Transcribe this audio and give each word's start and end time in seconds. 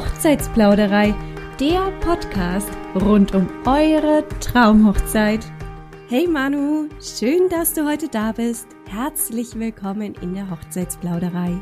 Hochzeitsplauderei, 0.00 1.14
der 1.60 1.90
Podcast 2.00 2.70
rund 2.94 3.34
um 3.34 3.46
eure 3.66 4.24
Traumhochzeit. 4.40 5.44
Hey 6.08 6.26
Manu, 6.26 6.88
schön, 7.02 7.50
dass 7.50 7.74
du 7.74 7.86
heute 7.86 8.08
da 8.08 8.32
bist. 8.32 8.66
Herzlich 8.88 9.58
willkommen 9.58 10.14
in 10.22 10.32
der 10.32 10.50
Hochzeitsplauderei. 10.50 11.52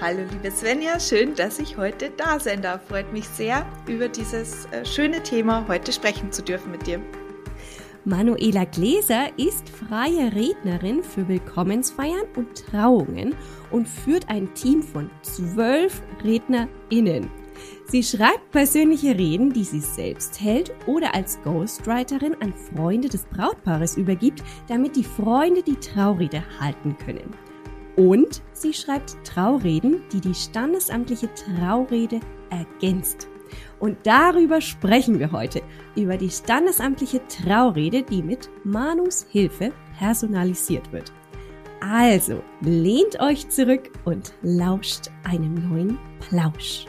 Hallo 0.00 0.20
liebe 0.30 0.50
Svenja, 0.50 0.98
schön, 0.98 1.34
dass 1.34 1.58
ich 1.58 1.76
heute 1.76 2.08
da 2.16 2.40
sein 2.40 2.62
darf. 2.62 2.86
Freut 2.88 3.12
mich 3.12 3.28
sehr, 3.28 3.66
über 3.86 4.08
dieses 4.08 4.64
äh, 4.72 4.86
schöne 4.86 5.22
Thema 5.22 5.68
heute 5.68 5.92
sprechen 5.92 6.32
zu 6.32 6.42
dürfen 6.42 6.70
mit 6.70 6.86
dir. 6.86 7.02
Manuela 8.06 8.64
Gläser 8.64 9.26
ist 9.36 9.68
freie 9.68 10.34
Rednerin 10.34 11.02
für 11.02 11.28
Willkommensfeiern 11.28 12.24
und 12.34 12.66
Trauungen 12.66 13.34
und 13.70 13.86
führt 13.86 14.30
ein 14.30 14.54
Team 14.54 14.82
von 14.82 15.10
zwölf 15.20 16.00
RednerInnen. 16.24 17.41
Sie 17.92 18.02
schreibt 18.02 18.52
persönliche 18.52 19.18
Reden, 19.18 19.52
die 19.52 19.64
sie 19.64 19.80
selbst 19.80 20.40
hält 20.40 20.72
oder 20.86 21.14
als 21.14 21.38
Ghostwriterin 21.42 22.34
an 22.40 22.54
Freunde 22.54 23.10
des 23.10 23.26
Brautpaares 23.26 23.98
übergibt, 23.98 24.42
damit 24.66 24.96
die 24.96 25.04
Freunde 25.04 25.62
die 25.62 25.76
Traurede 25.76 26.42
halten 26.58 26.96
können. 26.96 27.36
Und 27.96 28.40
sie 28.54 28.72
schreibt 28.72 29.22
Traureden, 29.24 30.00
die 30.10 30.22
die 30.22 30.34
standesamtliche 30.34 31.28
Traurede 31.34 32.20
ergänzt. 32.48 33.28
Und 33.78 33.98
darüber 34.04 34.62
sprechen 34.62 35.18
wir 35.18 35.30
heute, 35.30 35.60
über 35.94 36.16
die 36.16 36.30
standesamtliche 36.30 37.20
Traurede, 37.26 38.04
die 38.04 38.22
mit 38.22 38.48
Manus 38.64 39.26
Hilfe 39.28 39.70
personalisiert 39.98 40.90
wird. 40.92 41.12
Also, 41.82 42.42
lehnt 42.62 43.20
euch 43.20 43.50
zurück 43.50 43.90
und 44.06 44.32
lauscht 44.40 45.10
einem 45.24 45.68
neuen 45.68 45.98
Plausch. 46.20 46.86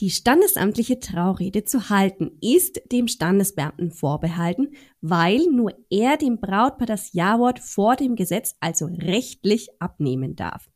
Die 0.00 0.10
standesamtliche 0.10 1.00
Traurede 1.00 1.64
zu 1.64 1.88
halten 1.88 2.32
ist 2.42 2.82
dem 2.92 3.08
Standesbeamten 3.08 3.90
vorbehalten, 3.90 4.72
weil 5.00 5.46
nur 5.50 5.72
er 5.88 6.18
dem 6.18 6.38
Brautpaar 6.38 6.86
das 6.86 7.14
Ja-Wort 7.14 7.60
vor 7.60 7.96
dem 7.96 8.14
Gesetz, 8.14 8.56
also 8.60 8.84
rechtlich, 8.86 9.70
abnehmen 9.80 10.36
darf. 10.36 10.68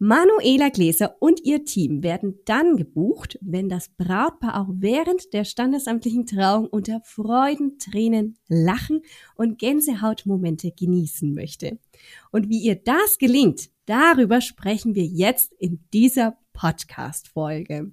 Manuela 0.00 0.70
Gläser 0.70 1.16
und 1.20 1.44
ihr 1.44 1.64
Team 1.64 2.02
werden 2.02 2.38
dann 2.46 2.76
gebucht, 2.76 3.36
wenn 3.42 3.68
das 3.68 3.90
Brautpaar 3.90 4.62
auch 4.62 4.68
während 4.70 5.34
der 5.34 5.44
standesamtlichen 5.44 6.24
Trauung 6.24 6.68
unter 6.68 7.02
Freudentränen 7.04 8.38
lachen 8.46 9.02
und 9.34 9.58
Gänsehautmomente 9.58 10.70
genießen 10.70 11.34
möchte. 11.34 11.80
Und 12.30 12.48
wie 12.48 12.60
ihr 12.60 12.76
das 12.76 13.18
gelingt, 13.18 13.70
darüber 13.86 14.40
sprechen 14.40 14.94
wir 14.94 15.04
jetzt 15.04 15.52
in 15.54 15.80
dieser 15.92 16.38
Podcast-Folge. 16.52 17.92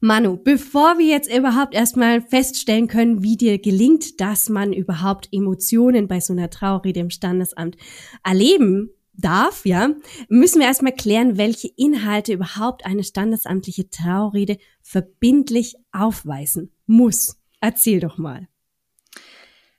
Manu, 0.00 0.36
bevor 0.36 0.98
wir 0.98 1.06
jetzt 1.06 1.32
überhaupt 1.32 1.74
erstmal 1.74 2.20
feststellen 2.20 2.86
können, 2.86 3.22
wie 3.22 3.36
dir 3.36 3.58
gelingt, 3.58 4.20
dass 4.20 4.48
man 4.48 4.72
überhaupt 4.72 5.28
Emotionen 5.32 6.06
bei 6.06 6.20
so 6.20 6.32
einer 6.32 6.50
Traurede 6.50 7.00
im 7.00 7.10
Standesamt 7.10 7.76
erleben 8.22 8.90
darf, 9.14 9.64
ja, 9.64 9.94
müssen 10.28 10.60
wir 10.60 10.66
erstmal 10.66 10.92
klären, 10.92 11.38
welche 11.38 11.68
Inhalte 11.68 12.32
überhaupt 12.32 12.84
eine 12.84 13.04
standesamtliche 13.04 13.88
Traurede 13.88 14.58
verbindlich 14.82 15.76
aufweisen 15.92 16.72
muss. 16.86 17.38
Erzähl 17.60 18.00
doch 18.00 18.18
mal. 18.18 18.48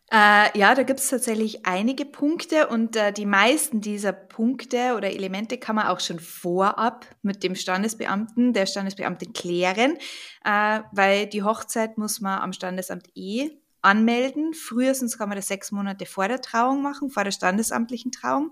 Äh, 0.09 0.57
ja, 0.57 0.73
da 0.73 0.83
gibt 0.83 1.01
es 1.01 1.09
tatsächlich 1.09 1.65
einige 1.65 2.05
Punkte 2.05 2.67
und 2.67 2.95
äh, 2.95 3.11
die 3.11 3.25
meisten 3.25 3.81
dieser 3.81 4.13
Punkte 4.13 4.95
oder 4.95 5.11
Elemente 5.11 5.57
kann 5.57 5.75
man 5.75 5.87
auch 5.87 5.99
schon 5.99 6.19
vorab 6.19 7.05
mit 7.23 7.43
dem 7.43 7.55
Standesbeamten, 7.55 8.53
der 8.53 8.67
Standesbeamtin 8.67 9.33
klären, 9.33 9.97
äh, 10.45 10.79
weil 10.93 11.27
die 11.27 11.43
Hochzeit 11.43 11.97
muss 11.97 12.21
man 12.21 12.39
am 12.39 12.53
Standesamt 12.53 13.09
eh 13.15 13.49
anmelden. 13.81 14.53
Frühestens 14.53 15.17
kann 15.17 15.27
man 15.27 15.35
das 15.35 15.49
sechs 15.49 15.73
Monate 15.73 16.05
vor 16.05 16.29
der 16.29 16.41
Trauung 16.41 16.81
machen, 16.81 17.09
vor 17.09 17.25
der 17.25 17.31
standesamtlichen 17.31 18.13
Trauung. 18.13 18.51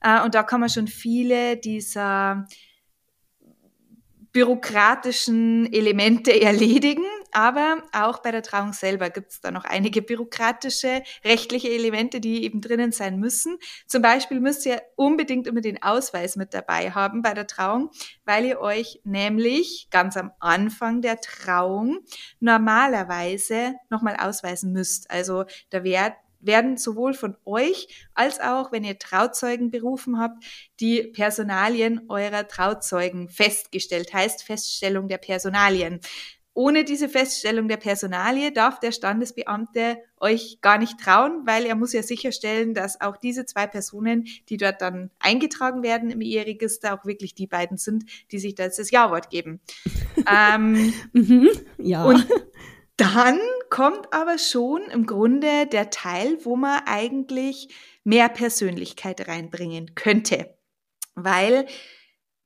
Äh, 0.00 0.22
und 0.22 0.36
da 0.36 0.44
kann 0.44 0.60
man 0.60 0.68
schon 0.68 0.86
viele 0.86 1.56
dieser 1.56 2.46
bürokratischen 4.32 5.72
Elemente 5.72 6.40
erledigen. 6.40 7.04
Aber 7.34 7.82
auch 7.90 8.18
bei 8.18 8.30
der 8.30 8.44
Trauung 8.44 8.72
selber 8.72 9.10
gibt 9.10 9.32
es 9.32 9.40
da 9.40 9.50
noch 9.50 9.64
einige 9.64 10.02
bürokratische, 10.02 11.02
rechtliche 11.24 11.68
Elemente, 11.68 12.20
die 12.20 12.44
eben 12.44 12.60
drinnen 12.60 12.92
sein 12.92 13.18
müssen. 13.18 13.58
Zum 13.88 14.02
Beispiel 14.02 14.38
müsst 14.38 14.64
ihr 14.66 14.80
unbedingt 14.94 15.48
immer 15.48 15.60
den 15.60 15.82
Ausweis 15.82 16.36
mit 16.36 16.54
dabei 16.54 16.92
haben 16.92 17.22
bei 17.22 17.34
der 17.34 17.48
Trauung, 17.48 17.90
weil 18.24 18.44
ihr 18.44 18.60
euch 18.60 19.00
nämlich 19.02 19.88
ganz 19.90 20.16
am 20.16 20.30
Anfang 20.38 21.02
der 21.02 21.20
Trauung 21.20 21.98
normalerweise 22.38 23.74
nochmal 23.90 24.16
ausweisen 24.16 24.72
müsst. 24.72 25.10
Also 25.10 25.44
da 25.70 25.82
wird 25.82 26.12
werden 26.46 26.76
sowohl 26.76 27.14
von 27.14 27.36
euch 27.44 27.88
als 28.14 28.40
auch, 28.40 28.72
wenn 28.72 28.84
ihr 28.84 28.98
Trauzeugen 28.98 29.70
berufen 29.70 30.18
habt, 30.18 30.44
die 30.80 31.02
Personalien 31.02 32.02
eurer 32.08 32.46
Trauzeugen 32.46 33.28
festgestellt, 33.28 34.12
heißt 34.12 34.42
Feststellung 34.42 35.08
der 35.08 35.18
Personalien. 35.18 36.00
Ohne 36.56 36.84
diese 36.84 37.08
Feststellung 37.08 37.66
der 37.66 37.78
Personalie 37.78 38.52
darf 38.52 38.78
der 38.78 38.92
Standesbeamte 38.92 39.98
euch 40.20 40.58
gar 40.60 40.78
nicht 40.78 41.00
trauen, 41.00 41.42
weil 41.44 41.66
er 41.66 41.74
muss 41.74 41.92
ja 41.92 42.04
sicherstellen, 42.04 42.74
dass 42.74 43.00
auch 43.00 43.16
diese 43.16 43.44
zwei 43.44 43.66
Personen, 43.66 44.28
die 44.48 44.56
dort 44.56 44.80
dann 44.80 45.10
eingetragen 45.18 45.82
werden 45.82 46.10
im 46.10 46.20
Eheregister, 46.20 46.94
auch 46.94 47.04
wirklich 47.04 47.34
die 47.34 47.48
beiden 47.48 47.76
sind, 47.76 48.04
die 48.30 48.38
sich 48.38 48.54
da 48.54 48.62
jetzt 48.64 48.78
das 48.78 48.92
Ja-Wort 48.92 49.30
geben. 49.30 49.60
ähm, 50.32 50.94
mhm, 51.12 51.50
ja. 51.78 52.04
Und 52.04 52.24
dann 52.96 53.40
kommt 53.68 54.12
aber 54.12 54.38
schon 54.38 54.82
im 54.92 55.06
Grunde 55.06 55.66
der 55.66 55.90
Teil, 55.90 56.38
wo 56.44 56.54
man 56.54 56.82
eigentlich 56.86 57.68
mehr 58.04 58.28
Persönlichkeit 58.28 59.26
reinbringen 59.26 59.96
könnte. 59.96 60.54
Weil 61.16 61.66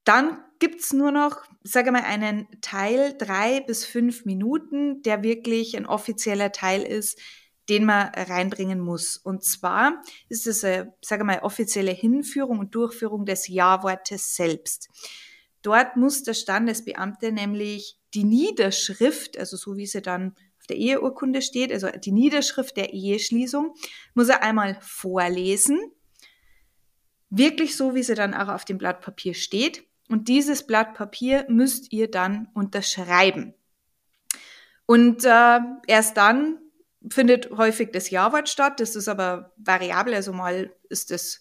dann 0.09 0.43
gibt's 0.59 0.93
nur 0.93 1.13
noch, 1.13 1.43
sage 1.63 1.93
mal, 1.93 2.03
einen 2.03 2.49
Teil 2.63 3.15
drei 3.19 3.61
bis 3.61 3.85
fünf 3.85 4.25
Minuten, 4.25 5.03
der 5.03 5.23
wirklich 5.23 5.77
ein 5.77 5.87
offizieller 5.87 6.51
Teil 6.51 6.83
ist, 6.83 7.21
den 7.69 7.85
man 7.85 8.09
reinbringen 8.15 8.81
muss. 8.81 9.19
Und 9.19 9.45
zwar 9.45 10.03
ist 10.31 10.47
es 10.47 10.65
eine, 10.65 10.95
sage 11.03 11.25
mal, 11.25 11.41
offizielle 11.41 11.91
Hinführung 11.91 12.59
und 12.59 12.75
Durchführung 12.75 13.27
des 13.27 13.49
Ja-Wortes 13.49 14.35
selbst. 14.35 14.89
Dort 15.61 15.97
muss 15.97 16.23
der 16.23 16.35
Standesbeamte 16.35 17.31
nämlich 17.31 17.99
die 18.15 18.25
Niederschrift, 18.25 19.37
also 19.39 19.57
so 19.57 19.77
wie 19.77 19.87
sie 19.87 20.01
dann 20.01 20.35
auf 20.59 20.67
der 20.69 20.77
Eheurkunde 20.77 21.43
steht, 21.43 21.73
also 21.73 21.89
die 21.91 22.13
Niederschrift 22.13 22.77
der 22.79 22.95
Eheschließung, 22.95 23.75
muss 24.15 24.29
er 24.29 24.43
einmal 24.43 24.79
vorlesen. 24.81 25.79
Wirklich 27.29 27.77
so, 27.77 27.95
wie 27.95 28.03
sie 28.03 28.15
dann 28.15 28.33
auch 28.33 28.49
auf 28.49 28.65
dem 28.65 28.79
Blatt 28.79 29.03
Papier 29.03 29.35
steht. 29.35 29.88
Und 30.09 30.29
dieses 30.29 30.67
Blatt 30.67 30.95
Papier 30.95 31.45
müsst 31.49 31.93
ihr 31.93 32.11
dann 32.11 32.49
unterschreiben. 32.55 33.55
Und 34.87 35.25
äh, 35.25 35.61
erst 35.87 36.17
dann 36.17 36.59
findet 37.11 37.51
häufig 37.51 37.91
das 37.93 38.11
Ja-Wort 38.11 38.49
statt. 38.49 38.81
Das 38.81 38.97
ist 38.97 39.09
aber 39.09 39.53
variabel, 39.57 40.15
also 40.15 40.33
mal 40.33 40.73
ist 40.89 41.11
das 41.11 41.41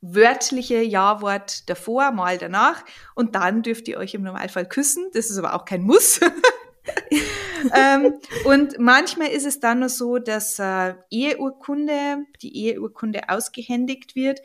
wörtliche 0.00 0.82
Ja-Wort 0.82 1.68
davor, 1.70 2.10
mal 2.12 2.36
danach. 2.36 2.84
Und 3.14 3.34
dann 3.34 3.62
dürft 3.62 3.88
ihr 3.88 3.96
euch 3.96 4.14
im 4.14 4.22
Normalfall 4.22 4.68
küssen. 4.68 5.10
Das 5.14 5.30
ist 5.30 5.38
aber 5.38 5.54
auch 5.54 5.64
kein 5.64 5.82
Muss. 5.82 6.20
ähm, 7.74 8.14
und 8.44 8.78
manchmal 8.78 9.28
ist 9.28 9.46
es 9.46 9.60
dann 9.60 9.80
noch 9.80 9.88
so, 9.88 10.18
dass 10.18 10.58
äh, 10.58 10.94
Eheurkunde, 11.10 12.26
die 12.42 12.54
Eheurkunde 12.56 13.28
ausgehändigt 13.30 14.14
wird. 14.14 14.40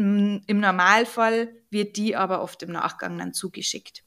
Im 0.00 0.60
Normalfall 0.60 1.54
wird 1.68 1.98
die 1.98 2.16
aber 2.16 2.40
oft 2.40 2.62
im 2.62 2.72
Nachgang 2.72 3.18
dann 3.18 3.34
zugeschickt. 3.34 4.02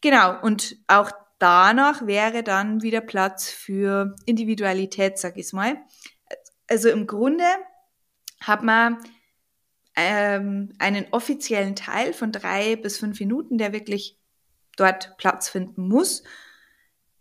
Genau, 0.00 0.40
und 0.40 0.76
auch 0.86 1.10
danach 1.40 2.06
wäre 2.06 2.44
dann 2.44 2.82
wieder 2.82 3.00
Platz 3.00 3.50
für 3.50 4.14
Individualität, 4.26 5.18
sag 5.18 5.36
ich 5.36 5.52
mal. 5.52 5.78
Also 6.68 6.90
im 6.90 7.08
Grunde 7.08 7.44
hat 8.40 8.62
man 8.62 8.98
ähm, 9.96 10.72
einen 10.78 11.06
offiziellen 11.10 11.74
Teil 11.74 12.12
von 12.12 12.30
drei 12.30 12.76
bis 12.76 12.98
fünf 12.98 13.18
Minuten, 13.18 13.58
der 13.58 13.72
wirklich 13.72 14.16
dort 14.76 15.16
Platz 15.16 15.48
finden 15.48 15.88
muss. 15.88 16.22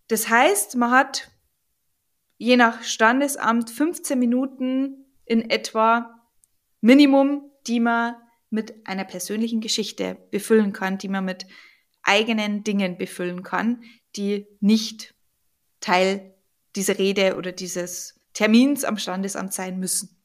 Das 0.10 0.30
heißt, 0.30 0.76
man 0.76 0.92
hat 0.92 1.32
je 2.38 2.56
nach 2.56 2.84
Standesamt 2.84 3.72
15 3.72 4.20
Minuten 4.20 5.06
in 5.26 5.50
etwa 5.50 6.20
Minimum, 6.82 7.49
die 7.69 7.80
man 7.80 8.16
mit 8.50 8.88
einer 8.88 9.06
persönlichen 9.06 9.62
Geschichte 9.62 10.18
befüllen 10.31 10.74
kann, 10.74 10.98
die 10.98 11.07
man 11.07 11.24
mit 11.24 11.45
eigenen 12.01 12.63
Dingen 12.63 12.98
befüllen 12.98 13.44
kann, 13.44 13.83
die 14.16 14.48
nicht 14.60 15.13
Teil 15.80 16.33
dieser 16.75 16.98
Rede 16.98 17.38
oder 17.38 17.51
dieses 17.51 18.19
Termins 18.33 18.83
am 18.83 18.98
Standesamt 18.98 19.54
sein 19.54 19.80
müssen. 19.80 20.18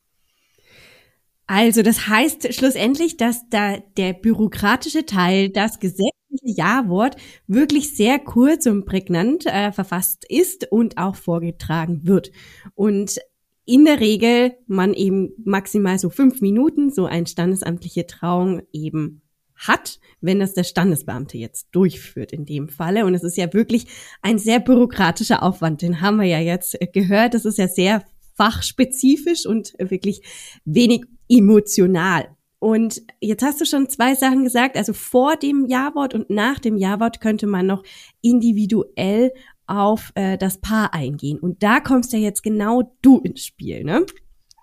Also 1.47 1.83
das 1.83 2.09
heißt 2.09 2.55
schlussendlich, 2.55 3.19
dass 3.19 3.49
da 3.51 3.77
der 3.99 4.15
bürokratische 4.15 5.05
Teil, 5.05 5.51
das 5.51 5.79
gesetzliche 5.79 6.15
Ja-Wort 6.41 7.17
wirklich 7.47 7.95
sehr 7.95 8.19
kurz 8.19 8.65
und 8.67 8.87
prägnant 8.87 9.45
äh, 9.45 9.71
verfasst 9.71 10.25
ist 10.29 10.73
und 10.73 10.97
auch 10.97 11.17
vorgetragen 11.17 12.07
wird. 12.07 12.31
Und 12.75 13.21
in 13.67 13.85
der 13.85 14.01
Regel 14.01 14.57
man 14.67 14.95
eben 14.95 15.33
maximal 15.45 15.99
so 15.99 16.11
fünf 16.11 16.41
Minuten 16.41 16.91
so 16.91 17.07
eine 17.07 17.27
standesamtliche 17.27 18.07
Trauung 18.07 18.63
eben 18.73 19.23
hat, 19.57 19.99
wenn 20.21 20.41
das 20.41 20.55
der 20.55 20.65
Standesbeamte 20.65 21.39
jetzt 21.39 21.69
durchführt 21.73 22.33
in 22.33 22.45
dem 22.45 22.69
Falle. 22.69 23.07
Und 23.07 23.15
es 23.15 23.23
ist 23.23 23.37
ja 23.37 23.53
wirklich 23.53 23.87
ein 24.21 24.39
sehr 24.39 24.61
bürokratischer 24.61 25.43
Aufwand, 25.43 25.83
den 25.83 26.01
haben 26.01 26.17
wir 26.19 26.27
ja 26.27 26.41
jetzt 26.41 26.77
gehört. 26.93 27.35
Das 27.35 27.45
ist 27.45 27.59
ja 27.59 27.69
sehr 27.69 28.05
fachspezifisch 28.37 29.47
und 29.47 29.75
wirklich 29.79 30.23
wenig 30.65 31.05
emotional. 31.29 32.29
Und 32.59 33.03
jetzt 33.21 33.45
hast 33.45 33.61
du 33.61 33.67
schon 33.67 33.89
zwei 33.89 34.15
Sachen 34.15 34.43
gesagt. 34.43 34.77
Also 34.77 34.95
vor 34.95 35.37
dem 35.37 35.67
Ja-Wort 35.67 36.15
und 36.15 36.31
nach 36.31 36.59
dem 36.59 36.77
Ja-Wort 36.77 37.21
könnte 37.21 37.47
man 37.47 37.67
noch 37.67 37.83
individuell 38.23 39.33
auf 39.67 40.13
äh, 40.15 40.39
das 40.39 40.59
Paar 40.59 40.95
eingehen. 40.95 41.39
Und 41.39 41.63
da 41.63 41.81
kommst 41.81 42.13
ja 42.13 42.19
jetzt 42.19 42.43
genau 42.43 42.95
du 43.03 43.21
ins 43.21 43.45
Spiel, 43.45 43.85
ne? 43.85 44.05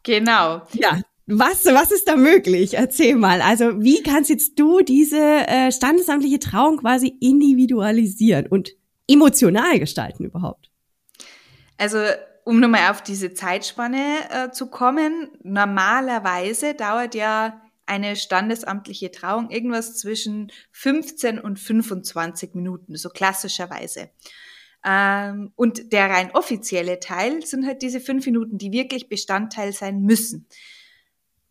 Genau. 0.04 0.62
Ja, 0.74 1.02
was, 1.28 1.66
was 1.66 1.92
ist 1.92 2.08
da 2.08 2.16
möglich? 2.16 2.74
Erzähl 2.74 3.16
mal. 3.16 3.42
Also 3.42 3.82
wie 3.82 4.04
kannst 4.04 4.30
jetzt 4.30 4.60
du 4.60 4.82
diese 4.82 5.18
äh, 5.18 5.72
standesamtliche 5.72 6.40
Trauung 6.40 6.78
quasi 6.78 7.16
individualisieren 7.22 8.48
und 8.48 8.72
emotional 9.08 9.80
gestalten 9.80 10.26
überhaupt? 10.26 10.70
Also 11.78 12.00
um 12.44 12.60
nochmal 12.60 12.92
auf 12.92 13.02
diese 13.02 13.34
Zeitspanne 13.34 14.18
äh, 14.30 14.52
zu 14.52 14.68
kommen, 14.68 15.30
normalerweise 15.44 16.74
dauert 16.74 17.16
ja 17.16 17.62
eine 17.86 18.16
standesamtliche 18.16 19.12
Trauung 19.12 19.50
irgendwas 19.50 19.98
zwischen 19.98 20.52
15 20.72 21.40
und 21.40 21.60
25 21.60 22.56
Minuten, 22.56 22.96
so 22.96 23.10
klassischerweise. 23.10 24.10
Ähm, 24.86 25.52
und 25.56 25.92
der 25.94 26.10
rein 26.10 26.32
offizielle 26.32 27.00
Teil 27.00 27.46
sind 27.46 27.66
halt 27.66 27.82
diese 27.82 28.00
fünf 28.00 28.26
Minuten, 28.26 28.58
die 28.58 28.72
wirklich 28.72 29.10
Bestandteil 29.10 29.74
sein 29.74 30.02
müssen. 30.02 30.48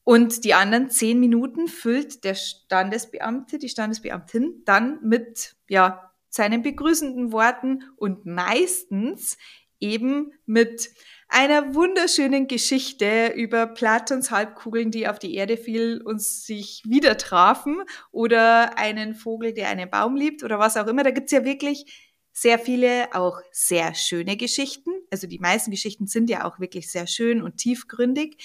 Und 0.02 0.44
die 0.44 0.54
anderen 0.54 0.90
zehn 0.90 1.20
Minuten 1.20 1.68
füllt 1.68 2.24
der 2.24 2.34
Standesbeamte, 2.34 3.58
die 3.58 3.68
Standesbeamtin 3.68 4.62
dann 4.64 4.98
mit, 5.02 5.54
ja, 5.68 6.10
seinen 6.28 6.62
begrüßenden 6.62 7.32
Worten 7.32 7.82
und 7.96 8.24
meistens 8.24 9.36
eben 9.80 10.32
mit 10.46 10.90
einer 11.28 11.74
wunderschönen 11.74 12.48
Geschichte 12.48 13.32
über 13.34 13.66
Platons 13.66 14.30
Halbkugeln, 14.30 14.90
die 14.90 15.08
auf 15.08 15.18
die 15.18 15.34
Erde 15.34 15.56
fiel 15.56 16.02
und 16.04 16.20
sich 16.20 16.82
wieder 16.86 17.16
trafen 17.16 17.82
oder 18.10 18.78
einen 18.78 19.14
Vogel, 19.14 19.52
der 19.52 19.68
einen 19.68 19.90
Baum 19.90 20.16
liebt 20.16 20.42
oder 20.42 20.58
was 20.58 20.76
auch 20.76 20.86
immer. 20.86 21.04
Da 21.04 21.10
gibt's 21.10 21.32
ja 21.32 21.44
wirklich 21.44 22.09
sehr 22.32 22.58
viele 22.58 23.14
auch 23.14 23.40
sehr 23.52 23.94
schöne 23.94 24.36
Geschichten. 24.36 24.90
Also 25.10 25.26
die 25.26 25.38
meisten 25.38 25.70
Geschichten 25.70 26.06
sind 26.06 26.30
ja 26.30 26.44
auch 26.44 26.60
wirklich 26.60 26.90
sehr 26.90 27.06
schön 27.06 27.42
und 27.42 27.56
tiefgründig. 27.56 28.36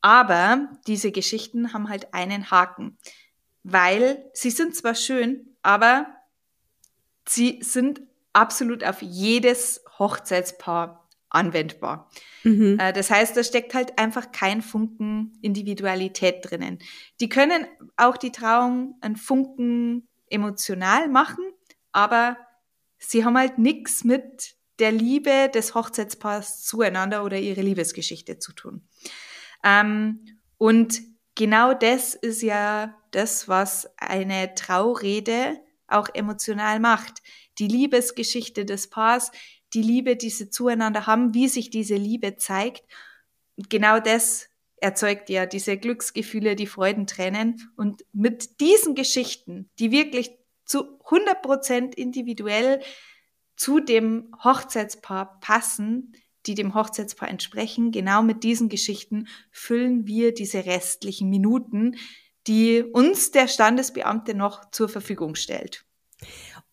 Aber 0.00 0.68
diese 0.86 1.12
Geschichten 1.12 1.72
haben 1.72 1.88
halt 1.88 2.12
einen 2.12 2.50
Haken, 2.50 2.98
weil 3.62 4.24
sie 4.34 4.50
sind 4.50 4.74
zwar 4.74 4.94
schön, 4.94 5.56
aber 5.62 6.06
sie 7.26 7.60
sind 7.62 8.02
absolut 8.32 8.84
auf 8.84 9.00
jedes 9.00 9.82
Hochzeitspaar 9.98 11.08
anwendbar. 11.30 12.10
Mhm. 12.42 12.78
Äh, 12.78 12.92
das 12.92 13.10
heißt, 13.10 13.36
da 13.36 13.42
steckt 13.42 13.74
halt 13.74 13.98
einfach 13.98 14.32
kein 14.32 14.62
Funken 14.62 15.38
Individualität 15.42 16.38
drinnen. 16.42 16.78
Die 17.20 17.28
können 17.28 17.66
auch 17.96 18.16
die 18.16 18.32
Trauung 18.32 18.96
einen 19.00 19.16
Funken 19.16 20.08
emotional 20.28 21.08
machen, 21.08 21.44
aber 21.92 22.36
sie 23.06 23.24
haben 23.24 23.36
halt 23.36 23.58
nichts 23.58 24.04
mit 24.04 24.56
der 24.78 24.92
Liebe 24.92 25.50
des 25.54 25.74
Hochzeitspaars 25.74 26.64
zueinander 26.64 27.24
oder 27.24 27.38
ihre 27.38 27.62
Liebesgeschichte 27.62 28.38
zu 28.38 28.52
tun. 28.52 28.88
Ähm, 29.62 30.38
und 30.58 31.00
genau 31.34 31.74
das 31.74 32.14
ist 32.14 32.42
ja 32.42 32.96
das, 33.10 33.48
was 33.48 33.88
eine 33.96 34.54
Traurede 34.54 35.60
auch 35.86 36.08
emotional 36.12 36.80
macht. 36.80 37.22
Die 37.58 37.68
Liebesgeschichte 37.68 38.64
des 38.64 38.90
Paars, 38.90 39.30
die 39.74 39.82
Liebe, 39.82 40.16
die 40.16 40.30
sie 40.30 40.50
zueinander 40.50 41.06
haben, 41.06 41.34
wie 41.34 41.48
sich 41.48 41.70
diese 41.70 41.96
Liebe 41.96 42.36
zeigt. 42.36 42.84
Genau 43.68 44.00
das 44.00 44.48
erzeugt 44.76 45.30
ja 45.30 45.46
diese 45.46 45.76
Glücksgefühle, 45.76 46.56
die 46.56 46.66
Freudentränen. 46.66 47.70
Und 47.76 48.04
mit 48.12 48.60
diesen 48.60 48.94
Geschichten, 48.94 49.70
die 49.78 49.90
wirklich 49.90 50.32
zu 50.64 50.98
100 51.04 51.42
Prozent 51.42 51.94
individuell 51.94 52.80
zu 53.56 53.80
dem 53.80 54.34
Hochzeitspaar 54.42 55.38
passen, 55.40 56.12
die 56.46 56.54
dem 56.54 56.74
Hochzeitspaar 56.74 57.28
entsprechen. 57.28 57.90
Genau 57.90 58.22
mit 58.22 58.44
diesen 58.44 58.68
Geschichten 58.68 59.28
füllen 59.50 60.06
wir 60.06 60.34
diese 60.34 60.66
restlichen 60.66 61.30
Minuten, 61.30 61.96
die 62.46 62.82
uns 62.82 63.30
der 63.30 63.48
Standesbeamte 63.48 64.34
noch 64.34 64.70
zur 64.70 64.88
Verfügung 64.88 65.34
stellt. 65.34 65.84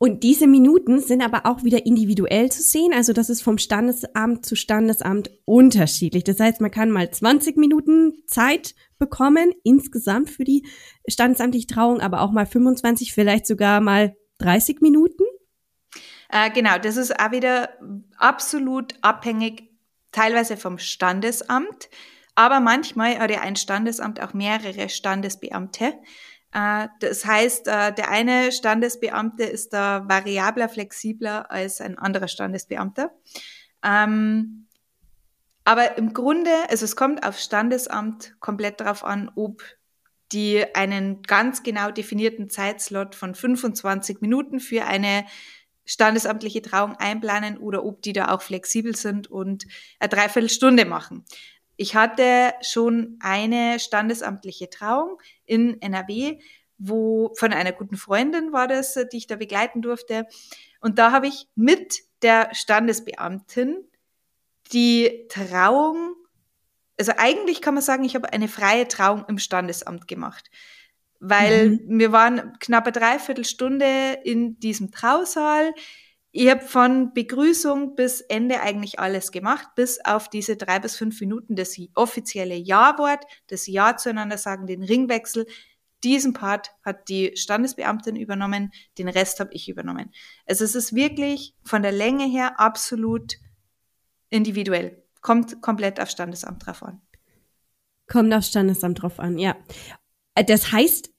Und 0.01 0.24
diese 0.24 0.48
Minuten 0.48 1.00
sind 1.00 1.21
aber 1.21 1.45
auch 1.45 1.63
wieder 1.63 1.86
individuell 1.86 2.51
zu 2.51 2.63
sehen. 2.63 2.92
Also 2.92 3.13
das 3.13 3.30
ist 3.30 3.44
vom 3.44 3.59
Standesamt 3.59 4.44
zu 4.44 4.56
Standesamt 4.56 5.30
unterschiedlich. 5.45 6.24
Das 6.24 6.39
heißt, 6.39 6.59
man 6.59 6.71
kann 6.71 6.89
mal 6.89 7.12
20 7.12 7.56
Minuten 7.56 8.24
Zeit 8.25 8.74
bekommen 8.98 9.53
insgesamt 9.63 10.31
für 10.31 10.44
die 10.44 10.68
standesamtliche 11.07 11.68
Trauung, 11.68 12.01
aber 12.01 12.21
auch 12.21 12.31
mal 12.31 12.48
25, 12.48 13.13
vielleicht 13.13 13.45
sogar 13.45 13.80
mal 13.80 14.15
30 14.39 14.81
Minuten. 14.81 15.21
Äh, 16.30 16.50
genau, 16.50 16.80
das 16.80 16.98
ist 16.98 17.19
auch 17.19 17.31
wieder 17.31 17.69
absolut 18.18 18.95
abhängig, 19.03 19.69
teilweise 20.12 20.57
vom 20.57 20.80
Standesamt, 20.80 21.89
aber 22.33 22.59
manchmal 22.59 23.19
hat 23.19 23.30
ja 23.30 23.42
ein 23.42 23.56
Standesamt 23.56 24.19
auch 24.19 24.33
mehrere 24.33 24.89
Standesbeamte. 24.89 25.94
Äh, 26.53 26.88
das 27.00 27.25
heißt, 27.25 27.68
äh, 27.68 27.94
der 27.94 28.09
eine 28.09 28.51
Standesbeamte 28.51 29.44
ist 29.44 29.74
da 29.74 30.07
variabler, 30.07 30.69
flexibler 30.69 31.50
als 31.51 31.81
ein 31.81 31.98
anderer 31.98 32.27
Standesbeamter. 32.27 33.12
Ähm, 33.83 34.68
aber 35.63 35.98
im 35.98 36.13
Grunde, 36.13 36.51
also 36.70 36.86
es 36.86 36.96
kommt 36.96 37.25
auf 37.25 37.38
Standesamt 37.39 38.36
komplett 38.39 38.81
darauf 38.81 39.03
an, 39.03 39.31
ob 39.36 39.63
die 40.31 40.63
einen 40.75 41.22
ganz 41.24 41.62
genau 41.63 41.91
definierten 41.91 42.50
Zeitslot 42.50 43.15
von 43.15 43.36
25 43.36 44.22
Minuten 44.22 44.60
für 44.60 44.86
eine 44.86 45.25
standesamtliche 45.86 46.62
Trauung 46.62 46.96
einplanen 46.96 47.58
oder 47.58 47.84
ob 47.84 48.01
die 48.01 48.13
da 48.13 48.29
auch 48.29 48.41
flexibel 48.41 48.96
sind 48.96 49.29
und 49.29 49.65
eine 50.00 50.10
Dreiviertelstunde 50.10 50.86
machen. 50.86 51.25
Ich 51.81 51.95
hatte 51.95 52.53
schon 52.61 53.17
eine 53.21 53.79
standesamtliche 53.79 54.69
Trauung 54.69 55.19
in 55.45 55.81
NRW, 55.81 56.38
wo 56.77 57.33
von 57.33 57.51
einer 57.51 57.71
guten 57.71 57.97
Freundin 57.97 58.53
war 58.53 58.67
das, 58.67 58.93
die 59.11 59.17
ich 59.17 59.25
da 59.25 59.35
begleiten 59.35 59.81
durfte. 59.81 60.27
Und 60.79 61.00
da 61.00 61.11
habe 61.11 61.25
ich 61.25 61.47
mit 61.55 62.01
der 62.21 62.53
Standesbeamtin 62.53 63.83
die 64.71 65.25
Trauung, 65.27 66.13
also 67.00 67.13
eigentlich 67.17 67.63
kann 67.63 67.73
man 67.73 67.81
sagen, 67.81 68.03
ich 68.03 68.13
habe 68.13 68.31
eine 68.31 68.47
freie 68.47 68.88
Trauung 68.88 69.25
im 69.27 69.39
Standesamt 69.39 70.07
gemacht 70.07 70.51
weil 71.23 71.69
mhm. 71.69 72.00
wir 72.00 72.11
waren 72.11 72.57
knappe 72.57 72.91
Dreiviertelstunde 72.91 74.17
in 74.23 74.59
diesem 74.59 74.89
Trausaal. 74.89 75.71
Ich 76.33 76.50
habe 76.50 76.61
von 76.61 77.13
Begrüßung 77.13 77.95
bis 77.95 78.21
Ende 78.21 78.61
eigentlich 78.61 79.00
alles 79.00 79.31
gemacht, 79.31 79.67
bis 79.75 80.00
auf 80.05 80.29
diese 80.29 80.55
drei 80.55 80.79
bis 80.79 80.95
fünf 80.95 81.19
Minuten 81.19 81.55
das 81.57 81.75
offizielle 81.93 82.55
Ja-Wort, 82.55 83.25
das 83.47 83.67
Ja 83.67 83.97
zueinander 83.97 84.38
sagen, 84.38 84.65
den 84.65 84.81
Ringwechsel. 84.81 85.45
Diesen 86.05 86.33
Part 86.33 86.71
hat 86.83 87.09
die 87.09 87.35
Standesbeamtin 87.35 88.15
übernommen, 88.15 88.71
den 88.97 89.09
Rest 89.09 89.41
habe 89.41 89.53
ich 89.53 89.67
übernommen. 89.67 90.11
Also 90.45 90.63
es 90.63 90.73
ist 90.73 90.95
wirklich 90.95 91.53
von 91.63 91.83
der 91.83 91.91
Länge 91.91 92.25
her 92.25 92.59
absolut 92.59 93.33
individuell. 94.29 95.03
Kommt 95.19 95.61
komplett 95.61 96.00
auf 96.00 96.09
Standesamt 96.09 96.65
drauf 96.65 96.81
an. 96.81 97.01
Kommt 98.07 98.33
auf 98.33 98.45
Standesamt 98.45 99.01
drauf 99.01 99.19
an, 99.19 99.38
ja. 99.38 99.55
Äh, 100.33 100.45
das 100.45 100.71
heißt, 100.71 101.11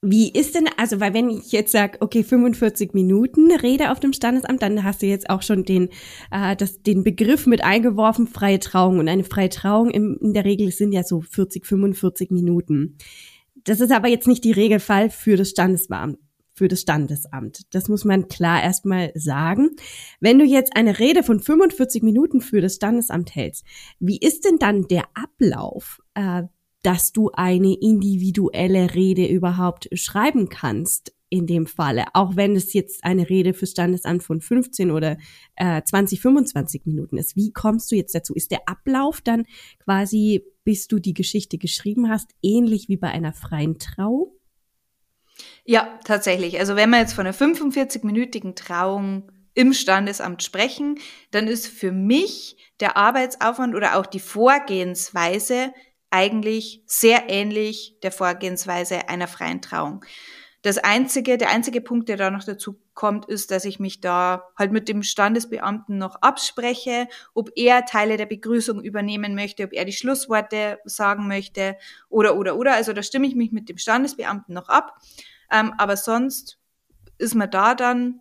wie 0.00 0.30
ist 0.30 0.54
denn, 0.54 0.68
also, 0.76 1.00
weil 1.00 1.12
wenn 1.12 1.28
ich 1.28 1.50
jetzt 1.50 1.72
sage, 1.72 1.98
okay, 2.00 2.22
45 2.22 2.94
Minuten 2.94 3.50
Rede 3.50 3.90
auf 3.90 3.98
dem 3.98 4.12
Standesamt, 4.12 4.62
dann 4.62 4.84
hast 4.84 5.02
du 5.02 5.06
jetzt 5.06 5.28
auch 5.28 5.42
schon 5.42 5.64
den, 5.64 5.88
äh, 6.30 6.54
das, 6.54 6.82
den 6.82 7.02
Begriff 7.02 7.46
mit 7.46 7.64
eingeworfen, 7.64 8.28
freie 8.28 8.60
Trauung. 8.60 9.00
Und 9.00 9.08
eine 9.08 9.24
freie 9.24 9.48
Trauung 9.48 9.90
im, 9.90 10.16
in 10.22 10.34
der 10.34 10.44
Regel 10.44 10.70
sind 10.70 10.92
ja 10.92 11.02
so 11.02 11.20
40, 11.20 11.66
45 11.66 12.30
Minuten. 12.30 12.96
Das 13.64 13.80
ist 13.80 13.90
aber 13.90 14.08
jetzt 14.08 14.28
nicht 14.28 14.44
die 14.44 14.52
Regelfall 14.52 15.10
für 15.10 15.36
das 15.36 15.50
Standesbeamt, 15.50 16.18
für 16.54 16.68
das 16.68 16.80
Standesamt. 16.82 17.62
Das 17.74 17.88
muss 17.88 18.04
man 18.04 18.28
klar 18.28 18.62
erstmal 18.62 19.10
sagen. 19.16 19.70
Wenn 20.20 20.38
du 20.38 20.44
jetzt 20.44 20.76
eine 20.76 21.00
Rede 21.00 21.24
von 21.24 21.40
45 21.40 22.04
Minuten 22.04 22.40
für 22.40 22.60
das 22.60 22.76
Standesamt 22.76 23.34
hältst, 23.34 23.64
wie 23.98 24.18
ist 24.18 24.44
denn 24.44 24.58
dann 24.58 24.86
der 24.86 25.06
Ablauf? 25.14 26.00
Äh, 26.14 26.44
dass 26.82 27.12
du 27.12 27.30
eine 27.32 27.74
individuelle 27.74 28.94
Rede 28.94 29.26
überhaupt 29.26 29.88
schreiben 29.92 30.48
kannst. 30.48 31.12
in 31.30 31.46
dem 31.46 31.66
Falle, 31.66 32.06
auch 32.14 32.36
wenn 32.36 32.56
es 32.56 32.72
jetzt 32.72 33.04
eine 33.04 33.28
Rede 33.28 33.52
für 33.52 33.66
Standesamt 33.66 34.22
von 34.22 34.40
15 34.40 34.90
oder 34.90 35.18
äh, 35.56 35.82
20, 35.82 36.22
25 36.22 36.86
Minuten 36.86 37.18
ist. 37.18 37.36
Wie 37.36 37.52
kommst 37.52 37.92
du 37.92 37.96
jetzt 37.96 38.14
dazu? 38.14 38.32
Ist 38.34 38.50
der 38.50 38.66
Ablauf 38.66 39.20
dann 39.20 39.44
quasi, 39.78 40.42
bis 40.64 40.88
du 40.88 40.98
die 40.98 41.12
Geschichte 41.12 41.58
geschrieben 41.58 42.08
hast, 42.08 42.30
ähnlich 42.42 42.88
wie 42.88 42.96
bei 42.96 43.08
einer 43.08 43.34
freien 43.34 43.78
Trauung? 43.78 44.32
Ja, 45.64 45.98
tatsächlich. 46.04 46.58
Also 46.58 46.76
wenn 46.76 46.90
wir 46.90 46.98
jetzt 46.98 47.12
von 47.12 47.26
einer 47.26 47.36
45-minütigen 47.36 48.54
Trauung 48.54 49.30
im 49.54 49.72
Standesamt 49.72 50.42
sprechen, 50.42 50.98
dann 51.30 51.48
ist 51.48 51.66
für 51.66 51.92
mich 51.92 52.56
der 52.80 52.96
Arbeitsaufwand 52.96 53.74
oder 53.74 53.98
auch 53.98 54.06
die 54.06 54.20
Vorgehensweise 54.20 55.72
eigentlich 56.10 56.82
sehr 56.86 57.28
ähnlich 57.28 57.96
der 58.02 58.12
Vorgehensweise 58.12 59.08
einer 59.08 59.28
freien 59.28 59.62
Trauung. 59.62 60.04
Das 60.62 60.78
einzige, 60.78 61.38
der 61.38 61.50
einzige 61.50 61.80
Punkt, 61.80 62.08
der 62.08 62.16
da 62.16 62.30
noch 62.30 62.42
dazu 62.42 62.80
kommt, 62.94 63.26
ist, 63.26 63.52
dass 63.52 63.64
ich 63.64 63.78
mich 63.78 64.00
da 64.00 64.48
halt 64.58 64.72
mit 64.72 64.88
dem 64.88 65.04
Standesbeamten 65.04 65.98
noch 65.98 66.16
abspreche, 66.16 67.06
ob 67.32 67.50
er 67.54 67.84
Teile 67.84 68.16
der 68.16 68.26
Begrüßung 68.26 68.82
übernehmen 68.82 69.36
möchte, 69.36 69.64
ob 69.64 69.72
er 69.72 69.84
die 69.84 69.92
Schlussworte 69.92 70.80
sagen 70.84 71.28
möchte 71.28 71.76
oder, 72.08 72.36
oder, 72.36 72.56
oder. 72.56 72.74
Also 72.74 72.92
da 72.92 73.04
stimme 73.04 73.28
ich 73.28 73.36
mich 73.36 73.52
mit 73.52 73.68
dem 73.68 73.78
Standesbeamten 73.78 74.52
noch 74.52 74.68
ab. 74.68 74.98
Ähm, 75.50 75.72
aber 75.78 75.96
sonst 75.96 76.58
ist 77.18 77.36
man 77.36 77.50
da 77.50 77.76
dann 77.76 78.20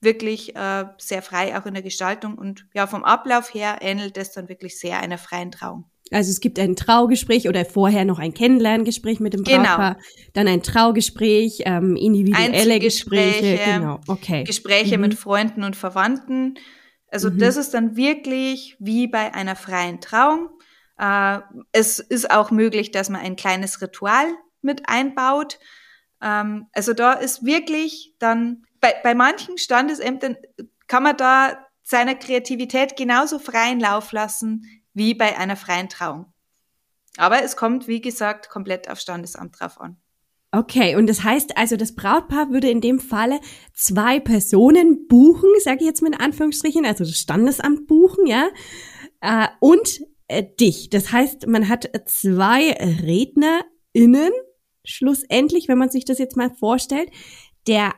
wirklich 0.00 0.56
äh, 0.56 0.86
sehr 0.98 1.22
frei 1.22 1.56
auch 1.56 1.66
in 1.66 1.74
der 1.74 1.82
Gestaltung 1.82 2.36
und 2.36 2.66
ja, 2.74 2.86
vom 2.86 3.04
Ablauf 3.04 3.54
her 3.54 3.78
ähnelt 3.80 4.16
es 4.18 4.32
dann 4.32 4.48
wirklich 4.48 4.78
sehr 4.78 5.00
einer 5.00 5.18
freien 5.18 5.52
Trauung. 5.52 5.88
Also 6.12 6.30
es 6.30 6.40
gibt 6.40 6.58
ein 6.58 6.76
Traugespräch 6.76 7.48
oder 7.48 7.64
vorher 7.64 8.04
noch 8.04 8.18
ein 8.18 8.32
Kennenlerngespräch 8.32 9.18
mit 9.18 9.34
dem 9.34 9.42
genau. 9.42 9.62
Brautpaar, 9.62 9.94
genau. 9.94 10.06
dann 10.34 10.48
ein 10.48 10.62
Traugespräch, 10.62 11.62
ähm, 11.64 11.96
individuelle 11.96 12.78
Gespräche, 12.78 13.58
genau, 13.64 14.00
okay. 14.06 14.44
Gespräche 14.44 14.98
mhm. 14.98 15.02
mit 15.02 15.14
Freunden 15.14 15.64
und 15.64 15.74
Verwandten. 15.74 16.58
Also 17.10 17.30
mhm. 17.30 17.38
das 17.38 17.56
ist 17.56 17.74
dann 17.74 17.96
wirklich 17.96 18.76
wie 18.78 19.08
bei 19.08 19.34
einer 19.34 19.56
freien 19.56 20.00
Trauung. 20.00 20.50
Äh, 20.98 21.40
es 21.72 21.98
ist 21.98 22.30
auch 22.30 22.52
möglich, 22.52 22.92
dass 22.92 23.10
man 23.10 23.20
ein 23.20 23.34
kleines 23.34 23.82
Ritual 23.82 24.26
mit 24.62 24.88
einbaut. 24.88 25.58
Ähm, 26.22 26.66
also 26.72 26.92
da 26.92 27.14
ist 27.14 27.44
wirklich 27.44 28.14
dann 28.20 28.62
bei, 28.80 28.94
bei 29.02 29.14
manchen 29.14 29.58
Standesämtern 29.58 30.36
kann 30.86 31.02
man 31.02 31.16
da 31.16 31.58
seiner 31.82 32.14
Kreativität 32.14 32.96
genauso 32.96 33.38
freien 33.40 33.80
Lauf 33.80 34.12
lassen 34.12 34.64
wie 34.96 35.14
bei 35.14 35.38
einer 35.38 35.56
freien 35.56 35.88
Trauung. 35.88 36.32
Aber 37.18 37.42
es 37.44 37.56
kommt, 37.56 37.86
wie 37.86 38.00
gesagt, 38.00 38.48
komplett 38.48 38.90
auf 38.90 38.98
Standesamt 38.98 39.60
drauf 39.60 39.80
an. 39.80 39.96
Okay, 40.52 40.96
und 40.96 41.06
das 41.06 41.22
heißt 41.22 41.58
also, 41.58 41.76
das 41.76 41.94
Brautpaar 41.94 42.50
würde 42.50 42.70
in 42.70 42.80
dem 42.80 42.98
Falle 42.98 43.40
zwei 43.74 44.20
Personen 44.20 45.06
buchen, 45.06 45.50
sage 45.62 45.80
ich 45.80 45.86
jetzt 45.86 46.00
mal 46.00 46.08
in 46.08 46.20
Anführungsstrichen, 46.20 46.86
also 46.86 47.04
das 47.04 47.18
Standesamt 47.18 47.86
buchen, 47.86 48.26
ja, 48.26 48.48
äh, 49.20 49.48
und 49.60 50.00
äh, 50.28 50.44
dich. 50.58 50.88
Das 50.88 51.12
heißt, 51.12 51.46
man 51.46 51.68
hat 51.68 51.90
zwei 52.06 52.70
RednerInnen, 52.72 54.32
schlussendlich, 54.82 55.68
wenn 55.68 55.78
man 55.78 55.90
sich 55.90 56.06
das 56.06 56.18
jetzt 56.18 56.36
mal 56.38 56.50
vorstellt. 56.58 57.10
Der 57.66 57.92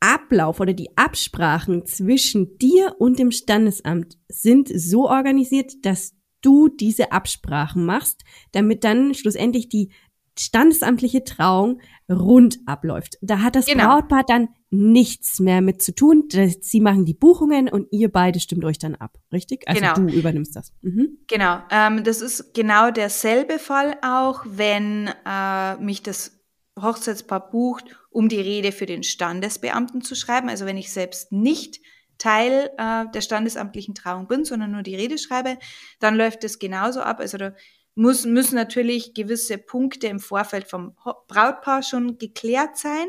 Ablauf 0.00 0.60
oder 0.60 0.74
die 0.74 0.94
Absprachen 0.98 1.86
zwischen 1.86 2.58
dir 2.58 2.96
und 2.98 3.18
dem 3.18 3.30
Standesamt 3.30 4.18
sind 4.28 4.68
so 4.74 5.08
organisiert, 5.08 5.72
dass 5.82 6.13
du 6.44 6.68
diese 6.68 7.12
Absprachen 7.12 7.84
machst, 7.84 8.24
damit 8.52 8.84
dann 8.84 9.14
schlussendlich 9.14 9.68
die 9.68 9.90
standesamtliche 10.38 11.24
Trauung 11.24 11.80
rund 12.10 12.58
abläuft. 12.66 13.18
Da 13.22 13.40
hat 13.40 13.54
das 13.56 13.66
genau. 13.66 13.86
Brautpaar 13.86 14.24
dann 14.26 14.48
nichts 14.70 15.38
mehr 15.38 15.60
mit 15.60 15.80
zu 15.82 15.94
tun. 15.94 16.28
Sie 16.60 16.80
machen 16.80 17.04
die 17.04 17.14
Buchungen 17.14 17.68
und 17.68 17.86
ihr 17.92 18.10
beide 18.10 18.40
stimmt 18.40 18.64
euch 18.64 18.78
dann 18.78 18.96
ab, 18.96 19.16
richtig? 19.32 19.68
Also 19.68 19.80
genau. 19.80 19.94
du 19.94 20.08
übernimmst 20.08 20.56
das. 20.56 20.72
Mhm. 20.82 21.18
Genau. 21.28 21.60
Ähm, 21.70 22.02
das 22.02 22.20
ist 22.20 22.52
genau 22.54 22.90
derselbe 22.90 23.58
Fall 23.58 23.96
auch, 24.02 24.42
wenn 24.44 25.10
äh, 25.24 25.76
mich 25.76 26.02
das 26.02 26.40
Hochzeitspaar 26.80 27.50
bucht, 27.50 27.96
um 28.10 28.28
die 28.28 28.40
Rede 28.40 28.72
für 28.72 28.86
den 28.86 29.04
Standesbeamten 29.04 30.02
zu 30.02 30.16
schreiben. 30.16 30.48
Also 30.48 30.66
wenn 30.66 30.76
ich 30.76 30.92
selbst 30.92 31.30
nicht 31.30 31.80
Teil 32.18 32.70
äh, 32.78 33.04
der 33.12 33.20
standesamtlichen 33.20 33.94
Trauung 33.94 34.26
bin, 34.28 34.44
sondern 34.44 34.70
nur 34.72 34.82
die 34.82 34.96
Rede 34.96 35.18
schreibe, 35.18 35.58
dann 36.00 36.16
läuft 36.16 36.44
es 36.44 36.58
genauso 36.58 37.00
ab. 37.00 37.20
Also 37.20 37.38
da 37.38 37.52
muss, 37.94 38.24
müssen 38.24 38.56
natürlich 38.56 39.14
gewisse 39.14 39.58
Punkte 39.58 40.06
im 40.08 40.20
Vorfeld 40.20 40.68
vom 40.68 40.96
Brautpaar 41.28 41.82
schon 41.82 42.18
geklärt 42.18 42.76
sein, 42.76 43.06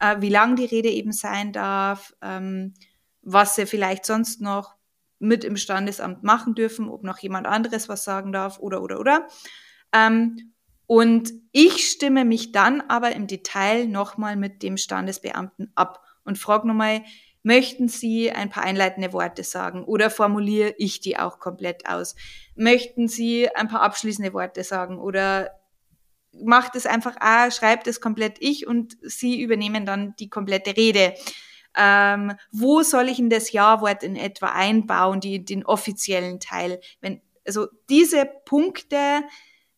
äh, 0.00 0.16
wie 0.20 0.28
lang 0.28 0.56
die 0.56 0.64
Rede 0.64 0.88
eben 0.88 1.12
sein 1.12 1.52
darf, 1.52 2.14
ähm, 2.22 2.74
was 3.22 3.56
sie 3.56 3.66
vielleicht 3.66 4.06
sonst 4.06 4.40
noch 4.40 4.76
mit 5.18 5.44
im 5.44 5.56
Standesamt 5.56 6.22
machen 6.22 6.54
dürfen, 6.54 6.88
ob 6.88 7.04
noch 7.04 7.18
jemand 7.18 7.46
anderes 7.46 7.88
was 7.88 8.04
sagen 8.04 8.32
darf 8.32 8.58
oder 8.58 8.82
oder 8.82 8.98
oder. 8.98 9.28
Ähm, 9.92 10.54
und 10.86 11.32
ich 11.52 11.88
stimme 11.88 12.24
mich 12.24 12.50
dann 12.50 12.80
aber 12.80 13.12
im 13.12 13.26
Detail 13.26 13.86
nochmal 13.86 14.36
mit 14.36 14.62
dem 14.62 14.76
Standesbeamten 14.76 15.70
ab 15.74 16.02
und 16.24 16.38
frage 16.38 16.66
nochmal, 16.66 17.02
Möchten 17.42 17.88
Sie 17.88 18.30
ein 18.30 18.50
paar 18.50 18.64
einleitende 18.64 19.12
Worte 19.12 19.44
sagen 19.44 19.84
oder 19.84 20.10
formuliere 20.10 20.74
ich 20.76 21.00
die 21.00 21.18
auch 21.18 21.38
komplett 21.38 21.88
aus? 21.88 22.14
Möchten 22.54 23.08
Sie 23.08 23.48
ein 23.54 23.68
paar 23.68 23.80
abschließende 23.80 24.34
Worte 24.34 24.62
sagen 24.62 24.98
oder 24.98 25.50
macht 26.32 26.76
es 26.76 26.86
einfach, 26.86 27.16
ah, 27.20 27.50
schreibt 27.50 27.86
es 27.86 28.00
komplett 28.00 28.36
ich 28.40 28.66
und 28.66 28.96
Sie 29.02 29.40
übernehmen 29.40 29.86
dann 29.86 30.14
die 30.18 30.28
komplette 30.28 30.76
Rede? 30.76 31.14
Ähm, 31.76 32.34
wo 32.50 32.82
soll 32.82 33.08
ich 33.08 33.18
in 33.18 33.30
das 33.30 33.52
Ja-Wort 33.52 34.02
in 34.02 34.16
etwa 34.16 34.48
einbauen, 34.48 35.20
die, 35.20 35.44
den 35.44 35.64
offiziellen 35.64 36.40
Teil? 36.40 36.80
Wenn, 37.00 37.22
also 37.46 37.68
diese 37.88 38.26
Punkte, 38.44 39.22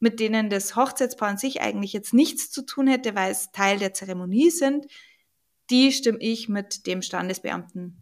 mit 0.00 0.18
denen 0.18 0.50
das 0.50 0.74
Hochzeitspaar 0.74 1.28
an 1.28 1.38
sich 1.38 1.60
eigentlich 1.60 1.92
jetzt 1.92 2.12
nichts 2.12 2.50
zu 2.50 2.62
tun 2.66 2.88
hätte, 2.88 3.14
weil 3.14 3.30
es 3.30 3.52
Teil 3.52 3.78
der 3.78 3.94
Zeremonie 3.94 4.50
sind, 4.50 4.86
die 5.72 5.90
stimme 5.90 6.18
ich 6.20 6.48
mit 6.48 6.86
dem 6.86 7.02
Standesbeamten 7.02 7.96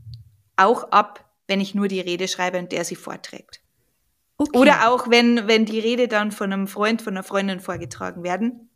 auch 0.56 0.90
ab, 0.90 1.24
wenn 1.46 1.60
ich 1.60 1.74
nur 1.74 1.88
die 1.88 2.00
Rede 2.00 2.28
schreibe 2.28 2.58
und 2.58 2.72
der 2.72 2.84
sie 2.84 2.96
vorträgt. 2.96 3.62
Okay. 4.36 4.58
Oder 4.58 4.90
auch 4.90 5.08
wenn, 5.08 5.48
wenn 5.48 5.64
die 5.64 5.80
Rede 5.80 6.08
dann 6.08 6.32
von 6.32 6.52
einem 6.52 6.66
Freund, 6.66 7.02
von 7.02 7.14
einer 7.14 7.22
Freundin 7.22 7.60
vorgetragen 7.60 8.22
werden, 8.22 8.70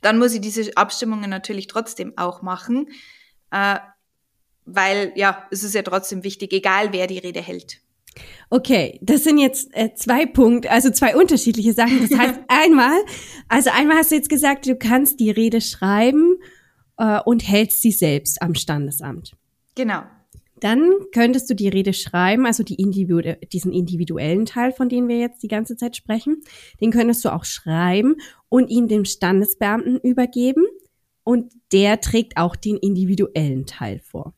dann 0.00 0.18
muss 0.18 0.34
ich 0.34 0.40
diese 0.40 0.76
Abstimmungen 0.76 1.30
natürlich 1.30 1.66
trotzdem 1.66 2.12
auch 2.16 2.42
machen, 2.42 2.88
äh, 3.50 3.78
weil 4.64 5.12
ja, 5.16 5.46
es 5.50 5.64
ist 5.64 5.74
ja 5.74 5.82
trotzdem 5.82 6.24
wichtig, 6.24 6.52
egal 6.52 6.92
wer 6.92 7.06
die 7.06 7.18
Rede 7.18 7.40
hält. 7.40 7.80
Okay, 8.50 8.98
das 9.02 9.24
sind 9.24 9.38
jetzt 9.38 9.70
äh, 9.72 9.94
zwei 9.94 10.26
Punkte, 10.26 10.70
also 10.70 10.90
zwei 10.90 11.16
unterschiedliche 11.16 11.72
Sachen. 11.72 12.06
Das 12.06 12.18
heißt 12.18 12.40
einmal, 12.48 12.98
also 13.48 13.70
einmal 13.70 13.96
hast 13.96 14.10
du 14.10 14.16
jetzt 14.16 14.28
gesagt, 14.28 14.66
du 14.66 14.76
kannst 14.76 15.20
die 15.20 15.30
Rede 15.30 15.60
schreiben 15.60 16.36
äh, 16.96 17.20
und 17.24 17.46
hältst 17.46 17.82
sie 17.82 17.92
selbst 17.92 18.40
am 18.42 18.54
Standesamt. 18.54 19.32
Genau. 19.74 20.02
Dann 20.60 20.92
könntest 21.12 21.50
du 21.50 21.54
die 21.54 21.68
Rede 21.68 21.92
schreiben, 21.92 22.46
also 22.46 22.62
die 22.62 22.76
Individu 22.76 23.20
diesen 23.52 23.72
individuellen 23.72 24.46
Teil, 24.46 24.70
von 24.70 24.88
dem 24.88 25.08
wir 25.08 25.18
jetzt 25.18 25.42
die 25.42 25.48
ganze 25.48 25.76
Zeit 25.76 25.96
sprechen, 25.96 26.42
den 26.80 26.92
könntest 26.92 27.24
du 27.24 27.30
auch 27.30 27.44
schreiben 27.44 28.16
und 28.48 28.70
ihn 28.70 28.86
dem 28.86 29.04
Standesbeamten 29.04 29.98
übergeben 29.98 30.64
und 31.24 31.52
der 31.72 32.00
trägt 32.00 32.36
auch 32.36 32.54
den 32.54 32.76
individuellen 32.76 33.66
Teil 33.66 33.98
vor. 33.98 34.34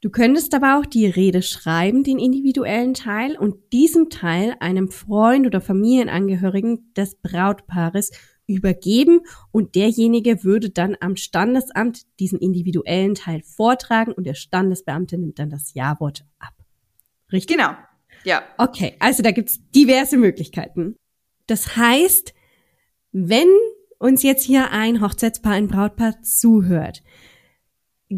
Du 0.00 0.10
könntest 0.10 0.52
aber 0.54 0.78
auch 0.78 0.86
die 0.86 1.06
Rede 1.06 1.42
schreiben, 1.42 2.02
den 2.02 2.18
individuellen 2.18 2.92
Teil, 2.92 3.38
und 3.38 3.54
diesen 3.72 4.10
Teil 4.10 4.56
einem 4.58 4.90
Freund 4.90 5.46
oder 5.46 5.60
Familienangehörigen 5.60 6.92
des 6.96 7.14
Brautpaares 7.14 8.10
übergeben 8.52 9.20
und 9.50 9.74
derjenige 9.74 10.44
würde 10.44 10.70
dann 10.70 10.96
am 11.00 11.16
Standesamt 11.16 12.02
diesen 12.20 12.38
individuellen 12.38 13.14
Teil 13.14 13.42
vortragen 13.42 14.12
und 14.12 14.24
der 14.24 14.34
Standesbeamte 14.34 15.18
nimmt 15.18 15.38
dann 15.38 15.50
das 15.50 15.74
Ja-Wort 15.74 16.24
ab. 16.38 16.54
Richtig? 17.32 17.56
Genau. 17.56 17.72
Ja. 18.24 18.42
Okay, 18.58 18.94
also 18.98 19.22
da 19.22 19.30
gibt's 19.30 19.60
diverse 19.70 20.16
Möglichkeiten. 20.16 20.96
Das 21.46 21.76
heißt, 21.76 22.34
wenn 23.10 23.48
uns 23.98 24.22
jetzt 24.22 24.44
hier 24.44 24.70
ein 24.70 25.00
Hochzeitspaar, 25.00 25.52
ein 25.52 25.68
Brautpaar 25.68 26.22
zuhört, 26.22 27.02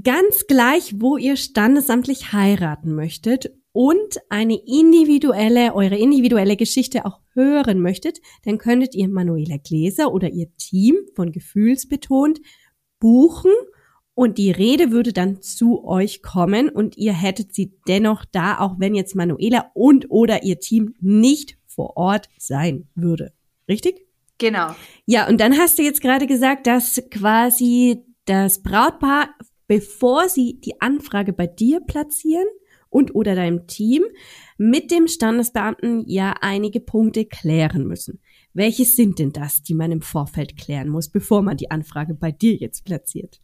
ganz 0.02 0.46
gleich, 0.46 0.94
wo 1.00 1.16
ihr 1.16 1.36
standesamtlich 1.36 2.32
heiraten 2.32 2.94
möchtet 2.94 3.52
und 3.74 4.20
eine 4.28 4.56
individuelle, 4.56 5.74
eure 5.74 5.98
individuelle 5.98 6.56
Geschichte 6.56 7.04
auch 7.04 7.20
hören 7.32 7.80
möchtet, 7.80 8.20
dann 8.44 8.58
könntet 8.58 8.94
ihr 8.94 9.08
Manuela 9.08 9.56
Gläser 9.56 10.14
oder 10.14 10.30
ihr 10.30 10.46
Team 10.56 10.94
von 11.16 11.32
Gefühlsbetont 11.32 12.40
buchen 13.00 13.50
und 14.14 14.38
die 14.38 14.52
Rede 14.52 14.92
würde 14.92 15.12
dann 15.12 15.42
zu 15.42 15.84
euch 15.84 16.22
kommen 16.22 16.68
und 16.68 16.96
ihr 16.96 17.12
hättet 17.12 17.52
sie 17.52 17.74
dennoch 17.88 18.24
da, 18.24 18.60
auch 18.60 18.76
wenn 18.78 18.94
jetzt 18.94 19.16
Manuela 19.16 19.72
und 19.74 20.08
oder 20.08 20.44
ihr 20.44 20.60
Team 20.60 20.94
nicht 21.00 21.58
vor 21.66 21.96
Ort 21.96 22.28
sein 22.38 22.86
würde. 22.94 23.32
Richtig? 23.68 24.06
Genau. 24.38 24.68
Ja, 25.04 25.28
und 25.28 25.40
dann 25.40 25.58
hast 25.58 25.80
du 25.80 25.82
jetzt 25.82 26.00
gerade 26.00 26.28
gesagt, 26.28 26.68
dass 26.68 27.02
quasi 27.10 28.04
das 28.24 28.62
Brautpaar 28.62 29.30
bevor 29.66 30.28
sie 30.28 30.60
die 30.60 30.80
Anfrage 30.80 31.32
bei 31.32 31.46
dir 31.46 31.80
platzieren 31.80 32.46
und 32.94 33.14
oder 33.14 33.34
deinem 33.34 33.66
Team, 33.66 34.04
mit 34.56 34.92
dem 34.92 35.08
Standesbeamten 35.08 36.04
ja 36.06 36.34
einige 36.40 36.78
Punkte 36.78 37.24
klären 37.24 37.86
müssen. 37.86 38.20
Welche 38.52 38.84
sind 38.84 39.18
denn 39.18 39.32
das, 39.32 39.62
die 39.64 39.74
man 39.74 39.90
im 39.90 40.00
Vorfeld 40.00 40.56
klären 40.56 40.88
muss, 40.88 41.08
bevor 41.08 41.42
man 41.42 41.56
die 41.56 41.72
Anfrage 41.72 42.14
bei 42.14 42.30
dir 42.30 42.54
jetzt 42.54 42.84
platziert? 42.84 43.40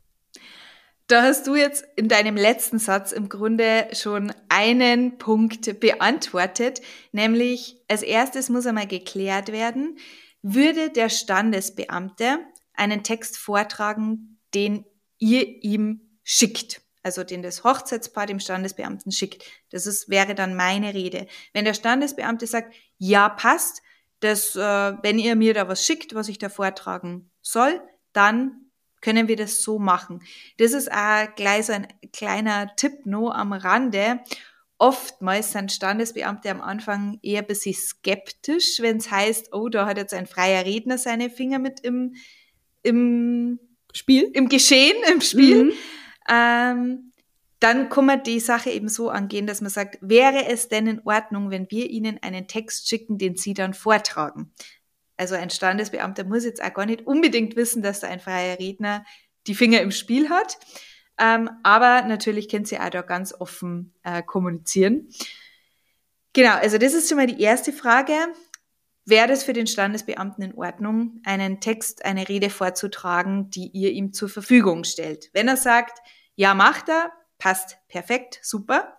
Da 1.08 1.22
hast 1.22 1.48
du 1.48 1.56
jetzt 1.56 1.84
in 1.96 2.06
deinem 2.06 2.36
letzten 2.36 2.78
Satz 2.78 3.10
im 3.10 3.28
Grunde 3.28 3.88
schon 3.92 4.32
einen 4.48 5.18
Punkt 5.18 5.80
beantwortet, 5.80 6.80
nämlich 7.10 7.82
als 7.88 8.02
erstes 8.02 8.50
muss 8.50 8.66
einmal 8.66 8.86
geklärt 8.86 9.50
werden, 9.50 9.98
würde 10.42 10.90
der 10.90 11.08
Standesbeamte 11.08 12.38
einen 12.74 13.02
Text 13.02 13.36
vortragen, 13.36 14.38
den 14.54 14.84
ihr 15.18 15.64
ihm 15.64 16.02
schickt, 16.22 16.79
also 17.02 17.24
den 17.24 17.42
das 17.42 17.64
Hochzeitspaar 17.64 18.26
dem 18.26 18.40
Standesbeamten 18.40 19.12
schickt. 19.12 19.44
Das 19.70 19.86
ist, 19.86 20.08
wäre 20.08 20.34
dann 20.34 20.54
meine 20.54 20.94
Rede. 20.94 21.26
Wenn 21.52 21.64
der 21.64 21.74
Standesbeamte 21.74 22.46
sagt, 22.46 22.74
ja, 22.98 23.28
passt, 23.28 23.82
dass, 24.20 24.54
äh, 24.54 24.60
wenn 24.60 25.18
ihr 25.18 25.34
mir 25.36 25.54
da 25.54 25.68
was 25.68 25.84
schickt, 25.84 26.14
was 26.14 26.28
ich 26.28 26.38
da 26.38 26.48
vortragen 26.48 27.30
soll, 27.40 27.80
dann 28.12 28.70
können 29.00 29.28
wir 29.28 29.36
das 29.36 29.62
so 29.62 29.78
machen. 29.78 30.22
Das 30.58 30.72
ist 30.72 30.92
auch 30.92 31.34
gleich 31.34 31.66
so 31.66 31.72
ein 31.72 31.88
kleiner 32.12 32.74
Tipp 32.76 33.06
nur 33.06 33.34
am 33.34 33.52
Rande. 33.52 34.20
Oftmals 34.76 35.52
sind 35.52 35.72
Standesbeamte 35.72 36.50
am 36.50 36.60
Anfang 36.60 37.18
eher 37.22 37.40
ein 37.40 37.46
bisschen 37.46 37.74
skeptisch, 37.74 38.80
wenn 38.80 38.98
es 38.98 39.10
heißt, 39.10 39.52
oh, 39.52 39.68
da 39.68 39.86
hat 39.86 39.96
jetzt 39.96 40.14
ein 40.14 40.26
freier 40.26 40.64
Redner 40.64 40.98
seine 40.98 41.30
Finger 41.30 41.58
mit 41.58 41.80
im, 41.80 42.14
im 42.82 43.58
Spiel, 43.92 44.30
im 44.34 44.48
Geschehen, 44.48 44.96
im 45.10 45.20
Spiel. 45.20 45.64
Mhm. 45.64 45.72
Ähm, 46.30 47.12
dann 47.60 47.90
kann 47.90 48.06
man 48.06 48.22
die 48.22 48.40
Sache 48.40 48.70
eben 48.70 48.88
so 48.88 49.10
angehen, 49.10 49.46
dass 49.46 49.60
man 49.60 49.70
sagt, 49.70 49.98
wäre 50.00 50.46
es 50.46 50.68
denn 50.68 50.86
in 50.86 51.02
Ordnung, 51.04 51.50
wenn 51.50 51.70
wir 51.70 51.90
Ihnen 51.90 52.18
einen 52.22 52.48
Text 52.48 52.88
schicken, 52.88 53.18
den 53.18 53.36
Sie 53.36 53.52
dann 53.52 53.74
vortragen? 53.74 54.52
Also 55.18 55.34
ein 55.34 55.50
Standesbeamter 55.50 56.24
muss 56.24 56.44
jetzt 56.44 56.62
auch 56.64 56.72
gar 56.72 56.86
nicht 56.86 57.06
unbedingt 57.06 57.54
wissen, 57.56 57.82
dass 57.82 58.00
da 58.00 58.08
ein 58.08 58.20
freier 58.20 58.58
Redner 58.58 59.04
die 59.46 59.54
Finger 59.54 59.82
im 59.82 59.90
Spiel 59.90 60.30
hat. 60.30 60.56
Ähm, 61.18 61.50
aber 61.62 62.02
natürlich 62.02 62.48
können 62.48 62.64
Sie 62.64 62.78
auch 62.78 62.88
da 62.88 63.02
ganz 63.02 63.34
offen 63.38 63.92
äh, 64.02 64.22
kommunizieren. 64.22 65.10
Genau, 66.32 66.54
also 66.54 66.78
das 66.78 66.94
ist 66.94 67.10
schon 67.10 67.18
mal 67.18 67.26
die 67.26 67.42
erste 67.42 67.74
Frage. 67.74 68.14
Wäre 69.04 69.28
das 69.28 69.44
für 69.44 69.52
den 69.52 69.66
Standesbeamten 69.66 70.42
in 70.42 70.54
Ordnung, 70.54 71.20
einen 71.24 71.60
Text, 71.60 72.04
eine 72.06 72.28
Rede 72.28 72.48
vorzutragen, 72.48 73.50
die 73.50 73.68
ihr 73.68 73.90
ihm 73.90 74.14
zur 74.14 74.30
Verfügung 74.30 74.84
stellt? 74.84 75.28
Wenn 75.34 75.48
er 75.48 75.56
sagt, 75.58 75.98
ja, 76.40 76.54
macht 76.54 76.88
er, 76.88 77.12
passt 77.36 77.76
perfekt, 77.88 78.40
super. 78.42 78.96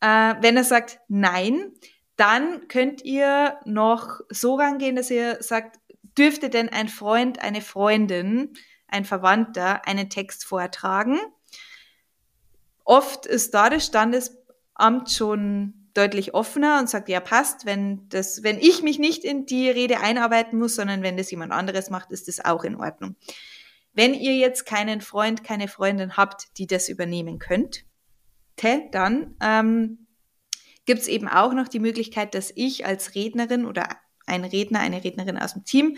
Äh, 0.00 0.36
wenn 0.42 0.56
er 0.56 0.62
sagt, 0.62 1.00
nein, 1.08 1.72
dann 2.14 2.68
könnt 2.68 3.04
ihr 3.04 3.58
noch 3.64 4.20
so 4.28 4.54
rangehen, 4.54 4.94
dass 4.94 5.10
ihr 5.10 5.42
sagt, 5.42 5.80
dürfte 6.16 6.50
denn 6.50 6.68
ein 6.68 6.86
Freund, 6.86 7.42
eine 7.42 7.62
Freundin, 7.62 8.52
ein 8.86 9.04
Verwandter 9.04 9.88
einen 9.88 10.08
Text 10.08 10.44
vortragen? 10.44 11.18
Oft 12.84 13.26
ist 13.26 13.54
da 13.54 13.70
das 13.70 13.84
Standesamt 13.84 15.10
schon 15.10 15.90
deutlich 15.94 16.32
offener 16.32 16.78
und 16.78 16.88
sagt, 16.88 17.08
ja, 17.08 17.18
passt, 17.18 17.66
wenn 17.66 18.08
das, 18.08 18.44
wenn 18.44 18.60
ich 18.60 18.84
mich 18.84 19.00
nicht 19.00 19.24
in 19.24 19.46
die 19.46 19.68
Rede 19.68 19.98
einarbeiten 19.98 20.56
muss, 20.60 20.76
sondern 20.76 21.02
wenn 21.02 21.16
das 21.16 21.32
jemand 21.32 21.50
anderes 21.50 21.90
macht, 21.90 22.12
ist 22.12 22.28
das 22.28 22.44
auch 22.44 22.62
in 22.62 22.76
Ordnung. 22.76 23.16
Wenn 23.98 24.14
ihr 24.14 24.36
jetzt 24.36 24.64
keinen 24.64 25.00
Freund, 25.00 25.42
keine 25.42 25.66
Freundin 25.66 26.16
habt, 26.16 26.56
die 26.56 26.68
das 26.68 26.88
übernehmen 26.88 27.40
könnt, 27.40 27.84
dann 28.92 29.34
ähm, 29.42 30.06
gibt 30.84 31.00
es 31.00 31.08
eben 31.08 31.26
auch 31.26 31.52
noch 31.52 31.66
die 31.66 31.80
Möglichkeit, 31.80 32.32
dass 32.36 32.52
ich 32.54 32.86
als 32.86 33.16
Rednerin 33.16 33.66
oder 33.66 33.88
ein 34.24 34.44
Redner, 34.44 34.78
eine 34.78 35.02
Rednerin 35.02 35.36
aus 35.36 35.54
dem 35.54 35.64
Team 35.64 35.96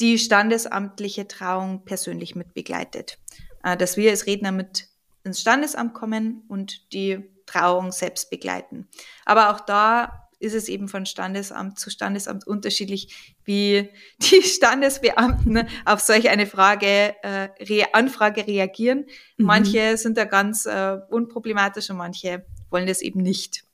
die 0.00 0.18
standesamtliche 0.18 1.26
Trauung 1.26 1.86
persönlich 1.86 2.34
mitbegleitet. 2.34 3.20
Äh, 3.64 3.78
dass 3.78 3.96
wir 3.96 4.10
als 4.10 4.26
Redner 4.26 4.52
mit 4.52 4.90
ins 5.24 5.40
Standesamt 5.40 5.94
kommen 5.94 6.44
und 6.46 6.92
die 6.92 7.24
Trauung 7.46 7.90
selbst 7.90 8.28
begleiten. 8.28 8.86
Aber 9.24 9.48
auch 9.48 9.60
da 9.60 10.25
ist 10.38 10.54
es 10.54 10.68
eben 10.68 10.88
von 10.88 11.06
Standesamt 11.06 11.78
zu 11.78 11.90
Standesamt 11.90 12.46
unterschiedlich, 12.46 13.34
wie 13.44 13.90
die 14.18 14.42
Standesbeamten 14.42 15.68
auf 15.84 16.00
solch 16.00 16.28
eine 16.28 16.46
Frage, 16.46 17.14
äh, 17.22 17.84
Anfrage 17.92 18.46
reagieren. 18.46 19.06
Mhm. 19.36 19.46
Manche 19.46 19.96
sind 19.96 20.16
da 20.16 20.24
ganz 20.24 20.66
äh, 20.66 20.98
unproblematisch 21.10 21.90
und 21.90 21.96
manche 21.96 22.44
wollen 22.70 22.86
das 22.86 23.02
eben 23.02 23.20
nicht. 23.22 23.64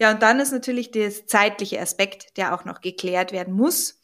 Ja, 0.00 0.12
und 0.12 0.22
dann 0.22 0.40
ist 0.40 0.52
natürlich 0.52 0.90
das 0.92 1.26
zeitliche 1.26 1.80
Aspekt, 1.80 2.38
der 2.38 2.54
auch 2.54 2.64
noch 2.64 2.80
geklärt 2.80 3.32
werden 3.32 3.52
muss. 3.52 4.00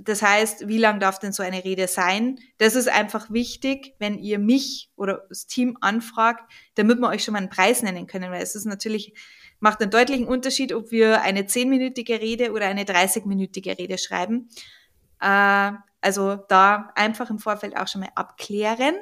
Das 0.00 0.22
heißt, 0.22 0.68
wie 0.68 0.78
lang 0.78 1.00
darf 1.00 1.18
denn 1.18 1.32
so 1.32 1.42
eine 1.42 1.64
Rede 1.64 1.88
sein? 1.88 2.38
Das 2.58 2.74
ist 2.74 2.88
einfach 2.88 3.30
wichtig, 3.30 3.94
wenn 3.98 4.18
ihr 4.18 4.38
mich 4.38 4.90
oder 4.96 5.24
das 5.28 5.46
Team 5.46 5.76
anfragt, 5.80 6.50
damit 6.74 6.98
wir 6.98 7.08
euch 7.08 7.24
schon 7.24 7.32
mal 7.32 7.38
einen 7.38 7.50
Preis 7.50 7.82
nennen 7.82 8.06
können, 8.06 8.30
weil 8.30 8.42
es 8.42 8.54
ist 8.54 8.64
natürlich, 8.64 9.14
macht 9.62 9.80
einen 9.80 9.92
deutlichen 9.92 10.26
Unterschied, 10.26 10.72
ob 10.72 10.90
wir 10.90 11.22
eine 11.22 11.46
zehnminütige 11.46 12.20
Rede 12.20 12.50
oder 12.50 12.66
eine 12.66 12.82
30-minütige 12.82 13.78
Rede 13.78 13.96
schreiben. 13.96 14.48
Äh, 15.20 15.72
also 16.00 16.34
da 16.34 16.90
einfach 16.96 17.30
im 17.30 17.38
Vorfeld 17.38 17.76
auch 17.76 17.86
schon 17.86 18.00
mal 18.00 18.10
abklären, 18.16 18.96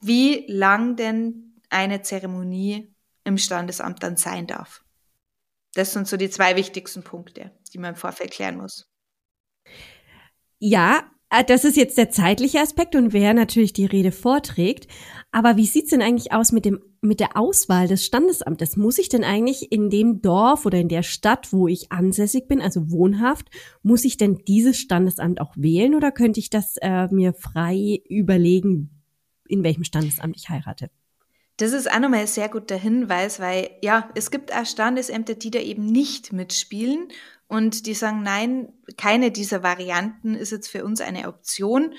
wie 0.00 0.44
lang 0.48 0.96
denn 0.96 1.60
eine 1.70 2.02
Zeremonie 2.02 2.92
im 3.22 3.38
Standesamt 3.38 4.02
dann 4.02 4.16
sein 4.16 4.48
darf. 4.48 4.84
Das 5.74 5.92
sind 5.92 6.08
so 6.08 6.16
die 6.16 6.28
zwei 6.28 6.56
wichtigsten 6.56 7.04
Punkte, 7.04 7.52
die 7.72 7.78
man 7.78 7.90
im 7.90 7.96
Vorfeld 7.96 8.32
klären 8.32 8.56
muss. 8.56 8.90
Ja, 10.58 11.08
das 11.46 11.64
ist 11.64 11.78
jetzt 11.78 11.96
der 11.96 12.10
zeitliche 12.10 12.60
Aspekt 12.60 12.94
und 12.94 13.14
wer 13.14 13.32
natürlich 13.32 13.72
die 13.72 13.86
Rede 13.86 14.12
vorträgt. 14.12 14.86
Aber 15.30 15.56
wie 15.56 15.64
sieht's 15.64 15.90
denn 15.90 16.02
eigentlich 16.02 16.32
aus 16.32 16.52
mit 16.52 16.66
dem 16.66 16.80
mit 17.00 17.20
der 17.20 17.36
Auswahl 17.36 17.88
des 17.88 18.04
Standesamtes? 18.04 18.76
Muss 18.76 18.98
ich 18.98 19.08
denn 19.08 19.24
eigentlich 19.24 19.72
in 19.72 19.88
dem 19.88 20.20
Dorf 20.20 20.66
oder 20.66 20.78
in 20.78 20.88
der 20.88 21.02
Stadt, 21.02 21.52
wo 21.52 21.66
ich 21.66 21.90
ansässig 21.90 22.48
bin, 22.48 22.60
also 22.60 22.90
wohnhaft, 22.90 23.48
muss 23.82 24.04
ich 24.04 24.18
denn 24.18 24.42
dieses 24.46 24.78
Standesamt 24.78 25.40
auch 25.40 25.54
wählen 25.56 25.94
oder 25.94 26.12
könnte 26.12 26.38
ich 26.38 26.50
das 26.50 26.76
äh, 26.82 27.08
mir 27.08 27.32
frei 27.32 28.02
überlegen, 28.08 29.02
in 29.48 29.64
welchem 29.64 29.84
Standesamt 29.84 30.36
ich 30.36 30.48
heirate? 30.48 30.90
Das 31.56 31.72
ist 31.72 31.90
auch 31.90 31.98
nochmal 31.98 32.20
ein 32.20 32.26
sehr 32.26 32.48
guter 32.48 32.76
Hinweis, 32.76 33.40
weil 33.40 33.70
ja, 33.82 34.10
es 34.14 34.30
gibt 34.30 34.54
auch 34.54 34.66
Standesämter, 34.66 35.34
die 35.34 35.50
da 35.50 35.60
eben 35.60 35.86
nicht 35.86 36.32
mitspielen 36.32 37.08
und 37.52 37.84
die 37.84 37.92
sagen, 37.92 38.22
nein, 38.22 38.72
keine 38.96 39.30
dieser 39.30 39.62
Varianten 39.62 40.34
ist 40.34 40.52
jetzt 40.52 40.68
für 40.68 40.86
uns 40.86 41.02
eine 41.02 41.28
Option. 41.28 41.92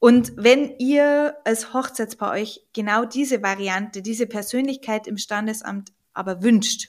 Und 0.00 0.32
wenn 0.36 0.76
ihr 0.80 1.36
als 1.44 1.72
Hochzeitspaar 1.72 2.32
euch 2.32 2.66
genau 2.72 3.04
diese 3.04 3.44
Variante, 3.44 4.02
diese 4.02 4.26
Persönlichkeit 4.26 5.06
im 5.06 5.18
Standesamt 5.18 5.92
aber 6.14 6.42
wünscht, 6.42 6.88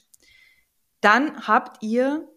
dann 1.02 1.48
habt 1.48 1.84
ihr 1.84 2.28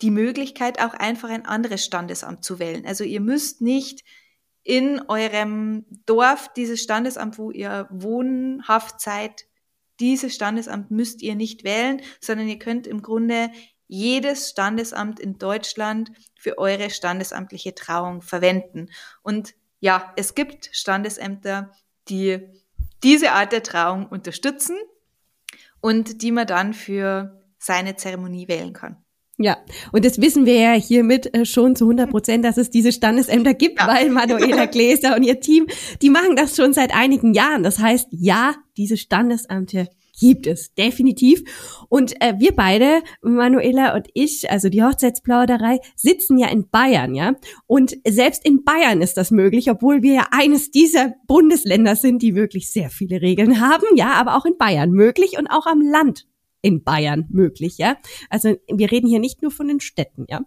die 0.00 0.10
Möglichkeit, 0.10 0.80
auch 0.80 0.94
einfach 0.94 1.28
ein 1.28 1.44
anderes 1.44 1.84
Standesamt 1.84 2.42
zu 2.42 2.58
wählen. 2.58 2.86
Also 2.86 3.04
ihr 3.04 3.20
müsst 3.20 3.60
nicht 3.60 4.04
in 4.62 5.02
eurem 5.06 5.84
Dorf, 6.06 6.50
dieses 6.54 6.80
Standesamt, 6.80 7.36
wo 7.36 7.50
ihr 7.50 7.88
wohnhaft 7.90 9.02
seid, 9.02 9.44
dieses 10.00 10.34
Standesamt 10.34 10.90
müsst 10.90 11.20
ihr 11.20 11.34
nicht 11.34 11.62
wählen, 11.62 12.00
sondern 12.22 12.48
ihr 12.48 12.58
könnt 12.58 12.86
im 12.86 13.02
Grunde 13.02 13.50
jedes 13.88 14.50
Standesamt 14.50 15.18
in 15.18 15.38
Deutschland 15.38 16.12
für 16.38 16.58
eure 16.58 16.90
standesamtliche 16.90 17.74
Trauung 17.74 18.22
verwenden. 18.22 18.90
Und 19.22 19.54
ja, 19.80 20.12
es 20.16 20.34
gibt 20.34 20.70
Standesämter, 20.72 21.72
die 22.08 22.40
diese 23.02 23.32
Art 23.32 23.52
der 23.52 23.62
Trauung 23.62 24.06
unterstützen 24.06 24.76
und 25.80 26.22
die 26.22 26.32
man 26.32 26.46
dann 26.46 26.74
für 26.74 27.42
seine 27.58 27.96
Zeremonie 27.96 28.48
wählen 28.48 28.72
kann. 28.72 28.96
Ja, 29.40 29.56
und 29.92 30.04
das 30.04 30.20
wissen 30.20 30.46
wir 30.46 30.56
ja 30.56 30.72
hiermit 30.72 31.32
äh, 31.32 31.46
schon 31.46 31.76
zu 31.76 31.84
100 31.84 32.10
Prozent, 32.10 32.44
dass 32.44 32.56
es 32.56 32.70
diese 32.70 32.90
Standesämter 32.90 33.54
gibt, 33.54 33.80
ja. 33.80 33.86
weil 33.86 34.10
Manuela 34.10 34.66
Gläser 34.66 35.14
und 35.14 35.22
ihr 35.22 35.38
Team, 35.38 35.68
die 36.02 36.10
machen 36.10 36.34
das 36.34 36.56
schon 36.56 36.72
seit 36.72 36.92
einigen 36.92 37.34
Jahren. 37.34 37.62
Das 37.62 37.78
heißt, 37.78 38.08
ja, 38.10 38.56
diese 38.76 38.96
Standesämter 38.96 39.86
gibt 40.18 40.46
es 40.46 40.74
definitiv. 40.74 41.42
Und 41.88 42.20
äh, 42.20 42.34
wir 42.38 42.52
beide, 42.52 43.02
Manuela 43.22 43.94
und 43.94 44.08
ich, 44.14 44.50
also 44.50 44.68
die 44.68 44.82
Hochzeitsplauderei, 44.82 45.78
sitzen 45.96 46.38
ja 46.38 46.48
in 46.48 46.68
Bayern, 46.68 47.14
ja. 47.14 47.34
Und 47.66 47.96
selbst 48.06 48.44
in 48.44 48.64
Bayern 48.64 49.00
ist 49.00 49.16
das 49.16 49.30
möglich, 49.30 49.70
obwohl 49.70 50.02
wir 50.02 50.14
ja 50.14 50.26
eines 50.30 50.70
dieser 50.70 51.14
Bundesländer 51.26 51.96
sind, 51.96 52.22
die 52.22 52.34
wirklich 52.34 52.70
sehr 52.70 52.90
viele 52.90 53.22
Regeln 53.22 53.60
haben, 53.60 53.86
ja, 53.96 54.12
aber 54.12 54.36
auch 54.36 54.44
in 54.44 54.58
Bayern 54.58 54.90
möglich 54.90 55.38
und 55.38 55.46
auch 55.46 55.66
am 55.66 55.80
Land 55.80 56.26
in 56.60 56.82
Bayern 56.82 57.26
möglich, 57.30 57.78
ja. 57.78 57.96
Also 58.30 58.56
wir 58.72 58.90
reden 58.90 59.08
hier 59.08 59.20
nicht 59.20 59.42
nur 59.42 59.50
von 59.50 59.68
den 59.68 59.80
Städten, 59.80 60.26
ja. 60.28 60.40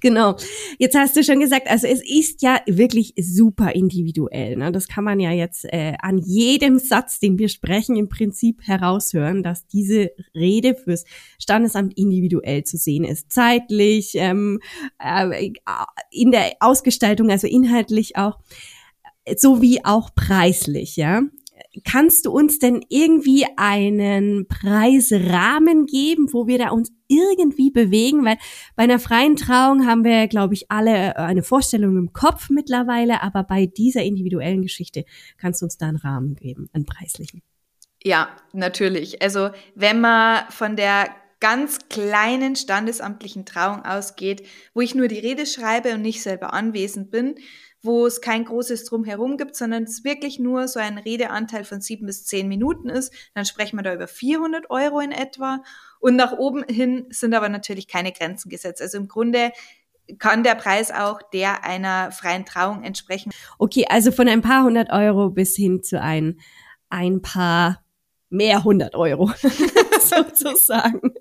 Genau. 0.00 0.36
Jetzt 0.78 0.96
hast 0.96 1.16
du 1.16 1.22
schon 1.22 1.40
gesagt, 1.40 1.68
also 1.68 1.86
es 1.86 2.02
ist 2.02 2.42
ja 2.42 2.60
wirklich 2.66 3.14
super 3.20 3.72
individuell. 3.72 4.56
Ne? 4.56 4.72
Das 4.72 4.88
kann 4.88 5.04
man 5.04 5.20
ja 5.20 5.30
jetzt 5.30 5.64
äh, 5.64 5.94
an 6.00 6.18
jedem 6.18 6.78
Satz, 6.78 7.20
den 7.20 7.38
wir 7.38 7.48
sprechen, 7.48 7.96
im 7.96 8.08
Prinzip 8.08 8.62
heraushören, 8.62 9.42
dass 9.42 9.66
diese 9.66 10.10
Rede 10.34 10.74
fürs 10.74 11.04
Standesamt 11.38 11.96
individuell 11.96 12.64
zu 12.64 12.78
sehen 12.78 13.04
ist. 13.04 13.30
Zeitlich, 13.30 14.12
ähm, 14.14 14.60
äh, 14.98 15.52
in 16.10 16.30
der 16.30 16.52
Ausgestaltung, 16.60 17.30
also 17.30 17.46
inhaltlich 17.46 18.16
auch, 18.16 18.38
sowie 19.36 19.80
auch 19.84 20.14
preislich, 20.14 20.96
ja 20.96 21.22
kannst 21.84 22.26
du 22.26 22.32
uns 22.32 22.58
denn 22.58 22.84
irgendwie 22.88 23.46
einen 23.56 24.46
Preisrahmen 24.48 25.86
geben, 25.86 26.32
wo 26.32 26.46
wir 26.46 26.58
da 26.58 26.70
uns 26.70 26.90
irgendwie 27.08 27.70
bewegen? 27.70 28.24
Weil 28.24 28.38
bei 28.76 28.84
einer 28.84 28.98
freien 28.98 29.36
Trauung 29.36 29.86
haben 29.86 30.04
wir, 30.04 30.26
glaube 30.26 30.54
ich, 30.54 30.70
alle 30.70 31.16
eine 31.16 31.42
Vorstellung 31.42 31.96
im 31.96 32.12
Kopf 32.12 32.50
mittlerweile, 32.50 33.22
aber 33.22 33.44
bei 33.44 33.66
dieser 33.66 34.02
individuellen 34.02 34.62
Geschichte 34.62 35.04
kannst 35.38 35.62
du 35.62 35.66
uns 35.66 35.78
da 35.78 35.86
einen 35.86 35.96
Rahmen 35.96 36.34
geben, 36.34 36.68
einen 36.72 36.86
preislichen. 36.86 37.42
Ja, 38.02 38.28
natürlich. 38.52 39.22
Also 39.22 39.50
wenn 39.74 40.00
man 40.00 40.44
von 40.50 40.76
der 40.76 41.10
ganz 41.40 41.88
kleinen 41.88 42.54
standesamtlichen 42.54 43.46
Trauung 43.46 43.84
ausgeht, 43.84 44.46
wo 44.74 44.80
ich 44.80 44.94
nur 44.94 45.08
die 45.08 45.18
Rede 45.18 45.46
schreibe 45.46 45.94
und 45.94 46.02
nicht 46.02 46.22
selber 46.22 46.52
anwesend 46.52 47.10
bin, 47.10 47.36
wo 47.82 48.06
es 48.06 48.20
kein 48.20 48.44
großes 48.44 48.84
Drumherum 48.84 49.36
gibt, 49.36 49.56
sondern 49.56 49.84
es 49.84 50.04
wirklich 50.04 50.38
nur 50.38 50.68
so 50.68 50.78
ein 50.80 50.98
Redeanteil 50.98 51.64
von 51.64 51.80
sieben 51.80 52.06
bis 52.06 52.26
zehn 52.26 52.48
Minuten 52.48 52.88
ist, 52.88 53.12
dann 53.34 53.44
sprechen 53.46 53.76
wir 53.76 53.82
da 53.82 53.94
über 53.94 54.06
400 54.06 54.70
Euro 54.70 55.00
in 55.00 55.12
etwa. 55.12 55.62
Und 55.98 56.16
nach 56.16 56.32
oben 56.32 56.64
hin 56.64 57.06
sind 57.10 57.34
aber 57.34 57.48
natürlich 57.48 57.88
keine 57.88 58.12
Grenzen 58.12 58.50
gesetzt. 58.50 58.82
Also 58.82 58.98
im 58.98 59.08
Grunde 59.08 59.52
kann 60.18 60.42
der 60.42 60.56
Preis 60.56 60.90
auch 60.90 61.22
der 61.22 61.64
einer 61.64 62.10
freien 62.12 62.44
Trauung 62.44 62.82
entsprechen. 62.82 63.30
Okay, 63.58 63.86
also 63.88 64.12
von 64.12 64.28
ein 64.28 64.42
paar 64.42 64.64
hundert 64.64 64.90
Euro 64.90 65.30
bis 65.30 65.56
hin 65.56 65.82
zu 65.82 66.00
ein, 66.00 66.40
ein 66.88 67.22
paar 67.22 67.84
mehr 68.28 68.64
hundert 68.64 68.94
Euro 68.94 69.30
sozusagen. 70.00 71.14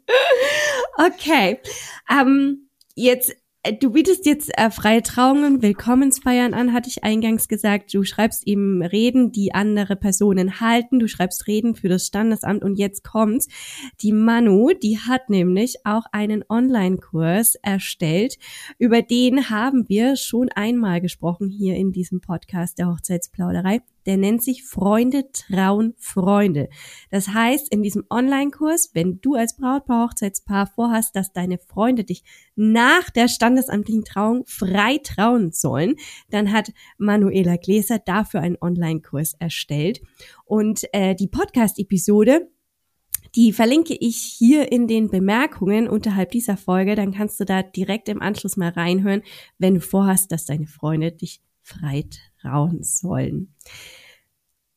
Okay, 0.98 1.60
ähm, 2.10 2.70
jetzt 2.96 3.36
du 3.72 3.92
bietest 3.92 4.26
jetzt 4.26 4.50
äh, 4.58 4.70
freie 4.70 5.04
Trauungen, 5.04 5.62
Willkommensfeiern 5.62 6.54
an, 6.54 6.74
hatte 6.74 6.90
ich 6.90 7.04
eingangs 7.04 7.48
gesagt. 7.48 7.94
Du 7.94 8.04
schreibst 8.04 8.48
eben 8.48 8.82
Reden, 8.82 9.32
die 9.32 9.54
andere 9.54 9.96
Personen 9.96 10.60
halten. 10.60 11.00
Du 11.00 11.08
schreibst 11.08 11.48
Reden 11.48 11.76
für 11.76 11.90
das 11.90 12.06
Standesamt 12.06 12.64
und 12.64 12.78
jetzt 12.78 13.04
kommt's. 13.04 13.48
Die 14.02 14.12
Manu, 14.12 14.72
die 14.74 15.00
hat 15.00 15.30
nämlich 15.30 15.78
auch 15.86 16.04
einen 16.12 16.44
Online-Kurs 16.48 17.56
erstellt. 17.56 18.38
Über 18.78 19.02
den 19.02 19.50
haben 19.50 19.88
wir 19.88 20.16
schon 20.16 20.50
einmal 20.50 21.02
gesprochen 21.02 21.50
hier 21.50 21.76
in 21.76 21.92
diesem 21.92 22.22
Podcast 22.22 22.78
der 22.78 22.88
Hochzeitsplauderei 22.88 23.82
der 24.06 24.18
nennt 24.18 24.44
sich 24.44 24.64
Freunde 24.64 25.32
trauen 25.32 25.94
Freunde. 25.98 26.70
Das 27.12 27.30
heißt, 27.30 27.72
in 27.72 27.84
diesem 27.84 28.06
Online-Kurs, 28.10 28.92
wenn 28.94 29.20
du 29.22 29.36
als 29.36 29.56
Brautpaar, 29.56 30.10
Hochzeitspaar 30.10 30.68
vorhast, 30.68 31.16
dass 31.16 31.34
deine 31.34 31.58
Freunde 31.58 32.04
dich 32.04 32.24
nach 32.56 33.10
der 33.10 33.28
standesamtlichen 33.28 34.04
Trauung 34.04 34.44
frei 34.46 35.00
trauen 35.04 35.52
sollen, 35.52 35.96
dann 36.30 36.52
hat 36.52 36.72
Manuela 36.98 37.58
Gläser 37.58 38.00
dafür 38.00 38.42
einen 38.42 38.58
Online-Kurs 38.60 39.34
erstellt. 39.40 40.02
Und 40.46 40.84
äh, 40.94 41.16
die 41.16 41.28
Podcast-Episode, 41.28 42.50
die 43.36 43.54
verlinke 43.54 43.96
ich 44.00 44.18
hier 44.18 44.72
in 44.72 44.88
den 44.88 45.10
Bemerkungen 45.10 45.88
unterhalb 45.88 46.32
dieser 46.32 46.58
Folge. 46.58 46.96
Dann 46.96 47.14
kannst 47.14 47.40
du 47.40 47.46
da 47.46 47.62
direkt 47.62 48.10
im 48.10 48.22
Anschluss 48.22 48.58
mal 48.58 48.70
reinhören, 48.70 49.22
wenn 49.58 49.76
du 49.76 49.82
vorhast, 49.82 50.32
dass 50.32 50.46
deine 50.46 50.68
Freunde 50.68 51.12
dich 51.12 51.42
frei 51.70 52.06
trauen 52.42 52.84
sollen. 52.84 53.56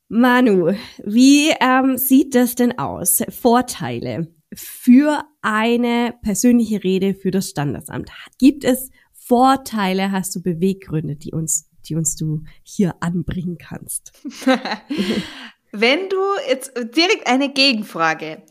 Manu, 0.08 0.72
wie 1.04 1.50
ähm, 1.60 1.96
sieht 1.96 2.34
das 2.34 2.54
denn 2.54 2.78
aus? 2.78 3.22
Vorteile 3.30 4.28
für 4.54 5.24
eine 5.40 6.14
persönliche 6.22 6.84
Rede 6.84 7.14
für 7.14 7.30
das 7.30 7.48
Standesamt. 7.48 8.10
Gibt 8.38 8.64
es 8.64 8.90
Vorteile? 9.12 10.12
Hast 10.12 10.36
du 10.36 10.42
Beweggründe, 10.42 11.16
die 11.16 11.32
uns, 11.32 11.70
die 11.86 11.94
uns 11.94 12.16
du 12.16 12.42
hier 12.62 12.94
anbringen 13.00 13.56
kannst? 13.56 14.12
Wenn 15.72 16.10
du 16.10 16.18
jetzt 16.46 16.74
direkt 16.94 17.26
eine 17.26 17.50
Gegenfrage. 17.50 18.42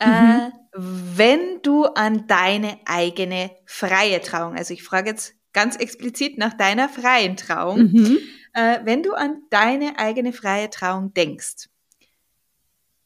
Äh, 0.00 0.06
mhm. 0.06 0.30
Äh, 0.30 0.50
wenn 0.80 1.60
du 1.62 1.86
an 1.86 2.26
deine 2.28 2.78
eigene 2.84 3.50
freie 3.64 4.20
Trauung, 4.20 4.54
also 4.54 4.72
ich 4.72 4.84
frage 4.84 5.10
jetzt 5.10 5.34
ganz 5.58 5.74
explizit 5.74 6.38
nach 6.38 6.54
deiner 6.54 6.88
freien 6.88 7.36
Trauung, 7.36 7.90
mhm. 7.90 8.18
Äh, 8.54 8.78
wenn 8.84 9.02
du 9.02 9.12
an 9.12 9.42
deine 9.50 9.98
eigene 9.98 10.32
freie 10.32 10.70
Trauung 10.70 11.12
denkst, 11.14 11.68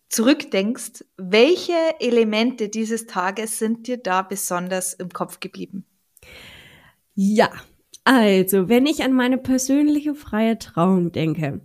zurückdenkst, 0.09 1.05
welche 1.17 1.73
Elemente 1.99 2.69
dieses 2.69 3.07
Tages 3.07 3.59
sind 3.59 3.87
dir 3.87 3.97
da 3.97 4.21
besonders 4.23 4.93
im 4.93 5.09
Kopf 5.09 5.41
geblieben? 5.41 5.85
Ja, 7.15 7.51
also 8.05 8.69
wenn 8.69 8.87
ich 8.87 9.03
an 9.03 9.15
meine 9.15 9.39
persönliche 9.39 10.15
freie 10.15 10.59
Trauung 10.59 11.11
denke, 11.11 11.61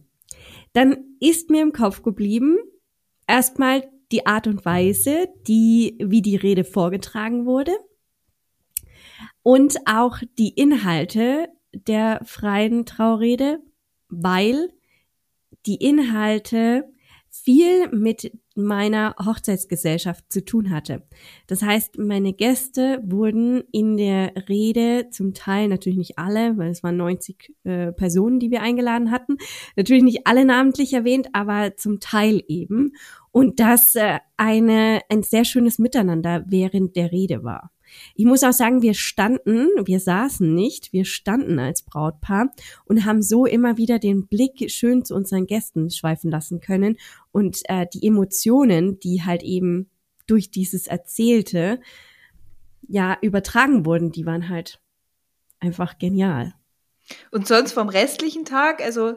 dann 0.73 0.97
ist 1.19 1.49
mir 1.49 1.61
im 1.61 1.73
Kopf 1.73 2.01
geblieben 2.01 2.57
erstmal 3.27 3.87
die 4.13 4.25
Art 4.25 4.47
und 4.47 4.65
Weise, 4.65 5.27
die, 5.47 5.97
wie 6.01 6.21
die 6.21 6.37
Rede 6.37 6.63
vorgetragen 6.63 7.45
wurde 7.45 7.73
und 9.47 9.77
auch 9.85 10.19
die 10.37 10.49
Inhalte 10.49 11.47
der 11.71 12.19
freien 12.25 12.85
Traurede, 12.85 13.61
weil 14.09 14.73
die 15.65 15.75
Inhalte 15.75 16.83
viel 17.29 17.87
mit 17.91 18.37
meiner 18.55 19.15
Hochzeitsgesellschaft 19.25 20.25
zu 20.27 20.43
tun 20.43 20.69
hatte. 20.69 21.03
Das 21.47 21.61
heißt, 21.61 21.97
meine 21.97 22.33
Gäste 22.33 23.01
wurden 23.05 23.63
in 23.71 23.95
der 23.95 24.33
Rede 24.49 25.11
zum 25.11 25.33
Teil, 25.33 25.69
natürlich 25.69 25.97
nicht 25.97 26.19
alle, 26.19 26.57
weil 26.57 26.71
es 26.71 26.83
waren 26.83 26.97
90 26.97 27.55
äh, 27.63 27.93
Personen, 27.93 28.41
die 28.41 28.51
wir 28.51 28.61
eingeladen 28.61 29.11
hatten, 29.11 29.37
natürlich 29.77 30.03
nicht 30.03 30.27
alle 30.27 30.43
namentlich 30.43 30.91
erwähnt, 30.91 31.29
aber 31.31 31.77
zum 31.77 32.01
Teil 32.01 32.43
eben. 32.49 32.91
Und 33.31 33.61
das 33.61 33.95
äh, 33.95 34.19
eine, 34.35 34.99
ein 35.07 35.23
sehr 35.23 35.45
schönes 35.45 35.79
Miteinander 35.79 36.43
während 36.49 36.97
der 36.97 37.13
Rede 37.13 37.45
war. 37.45 37.71
Ich 38.15 38.25
muss 38.25 38.43
auch 38.43 38.53
sagen, 38.53 38.81
wir 38.81 38.93
standen, 38.93 39.67
wir 39.85 39.99
saßen 39.99 40.53
nicht, 40.53 40.93
wir 40.93 41.05
standen 41.05 41.59
als 41.59 41.83
Brautpaar 41.83 42.53
und 42.85 43.05
haben 43.05 43.21
so 43.21 43.45
immer 43.45 43.77
wieder 43.77 43.99
den 43.99 44.27
Blick 44.27 44.69
schön 44.71 45.05
zu 45.05 45.15
unseren 45.15 45.47
Gästen 45.47 45.89
schweifen 45.89 46.31
lassen 46.31 46.59
können 46.59 46.97
und 47.31 47.61
äh, 47.65 47.85
die 47.93 48.05
Emotionen, 48.05 48.99
die 48.99 49.23
halt 49.23 49.43
eben 49.43 49.89
durch 50.25 50.51
dieses 50.51 50.87
Erzählte 50.87 51.79
ja 52.87 53.17
übertragen 53.21 53.85
wurden, 53.85 54.11
die 54.11 54.25
waren 54.25 54.49
halt 54.49 54.79
einfach 55.59 55.97
genial. 55.97 56.53
Und 57.31 57.47
sonst 57.47 57.71
vom 57.71 57.89
restlichen 57.89 58.45
Tag, 58.45 58.81
also 58.81 59.15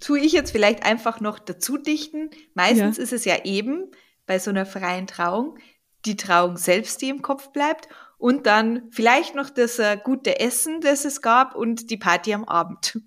tue 0.00 0.20
ich 0.20 0.32
jetzt 0.32 0.50
vielleicht 0.50 0.84
einfach 0.84 1.20
noch 1.20 1.38
dazu 1.38 1.76
dichten. 1.76 2.30
Meistens 2.54 2.96
ja. 2.96 3.02
ist 3.02 3.12
es 3.12 3.24
ja 3.24 3.44
eben 3.44 3.90
bei 4.26 4.38
so 4.38 4.50
einer 4.50 4.66
freien 4.66 5.06
Trauung, 5.06 5.58
die 6.06 6.16
Trauung 6.16 6.56
selbst, 6.56 7.02
die 7.02 7.08
im 7.08 7.22
Kopf 7.22 7.50
bleibt 7.52 7.88
und 8.18 8.46
dann 8.46 8.82
vielleicht 8.90 9.34
noch 9.34 9.50
das 9.50 9.78
äh, 9.78 9.98
gute 10.02 10.40
Essen, 10.40 10.80
das 10.80 11.04
es 11.04 11.20
gab 11.20 11.54
und 11.54 11.90
die 11.90 11.96
Party 11.96 12.32
am 12.32 12.44
Abend. 12.44 13.00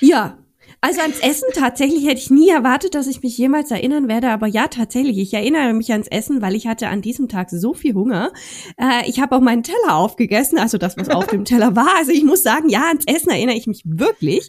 Ja, 0.00 0.38
also 0.82 1.02
ans 1.02 1.20
Essen 1.20 1.48
tatsächlich 1.52 2.06
hätte 2.06 2.20
ich 2.20 2.30
nie 2.30 2.48
erwartet, 2.48 2.94
dass 2.94 3.06
ich 3.06 3.22
mich 3.22 3.36
jemals 3.36 3.70
erinnern 3.70 4.08
werde, 4.08 4.30
aber 4.30 4.46
ja, 4.46 4.66
tatsächlich, 4.66 5.18
ich 5.18 5.34
erinnere 5.34 5.74
mich 5.74 5.92
ans 5.92 6.08
Essen, 6.08 6.40
weil 6.40 6.54
ich 6.54 6.66
hatte 6.66 6.88
an 6.88 7.02
diesem 7.02 7.28
Tag 7.28 7.50
so 7.50 7.74
viel 7.74 7.94
Hunger. 7.94 8.32
Äh, 8.78 9.06
ich 9.06 9.20
habe 9.20 9.36
auch 9.36 9.40
meinen 9.40 9.62
Teller 9.62 9.94
aufgegessen, 9.94 10.58
also 10.58 10.78
das, 10.78 10.96
was 10.96 11.10
auf 11.10 11.26
dem 11.26 11.44
Teller 11.44 11.76
war. 11.76 11.96
Also 11.98 12.12
ich 12.12 12.24
muss 12.24 12.42
sagen, 12.42 12.70
ja, 12.70 12.86
ans 12.88 13.04
Essen 13.06 13.28
erinnere 13.28 13.56
ich 13.56 13.66
mich 13.66 13.82
wirklich. 13.84 14.48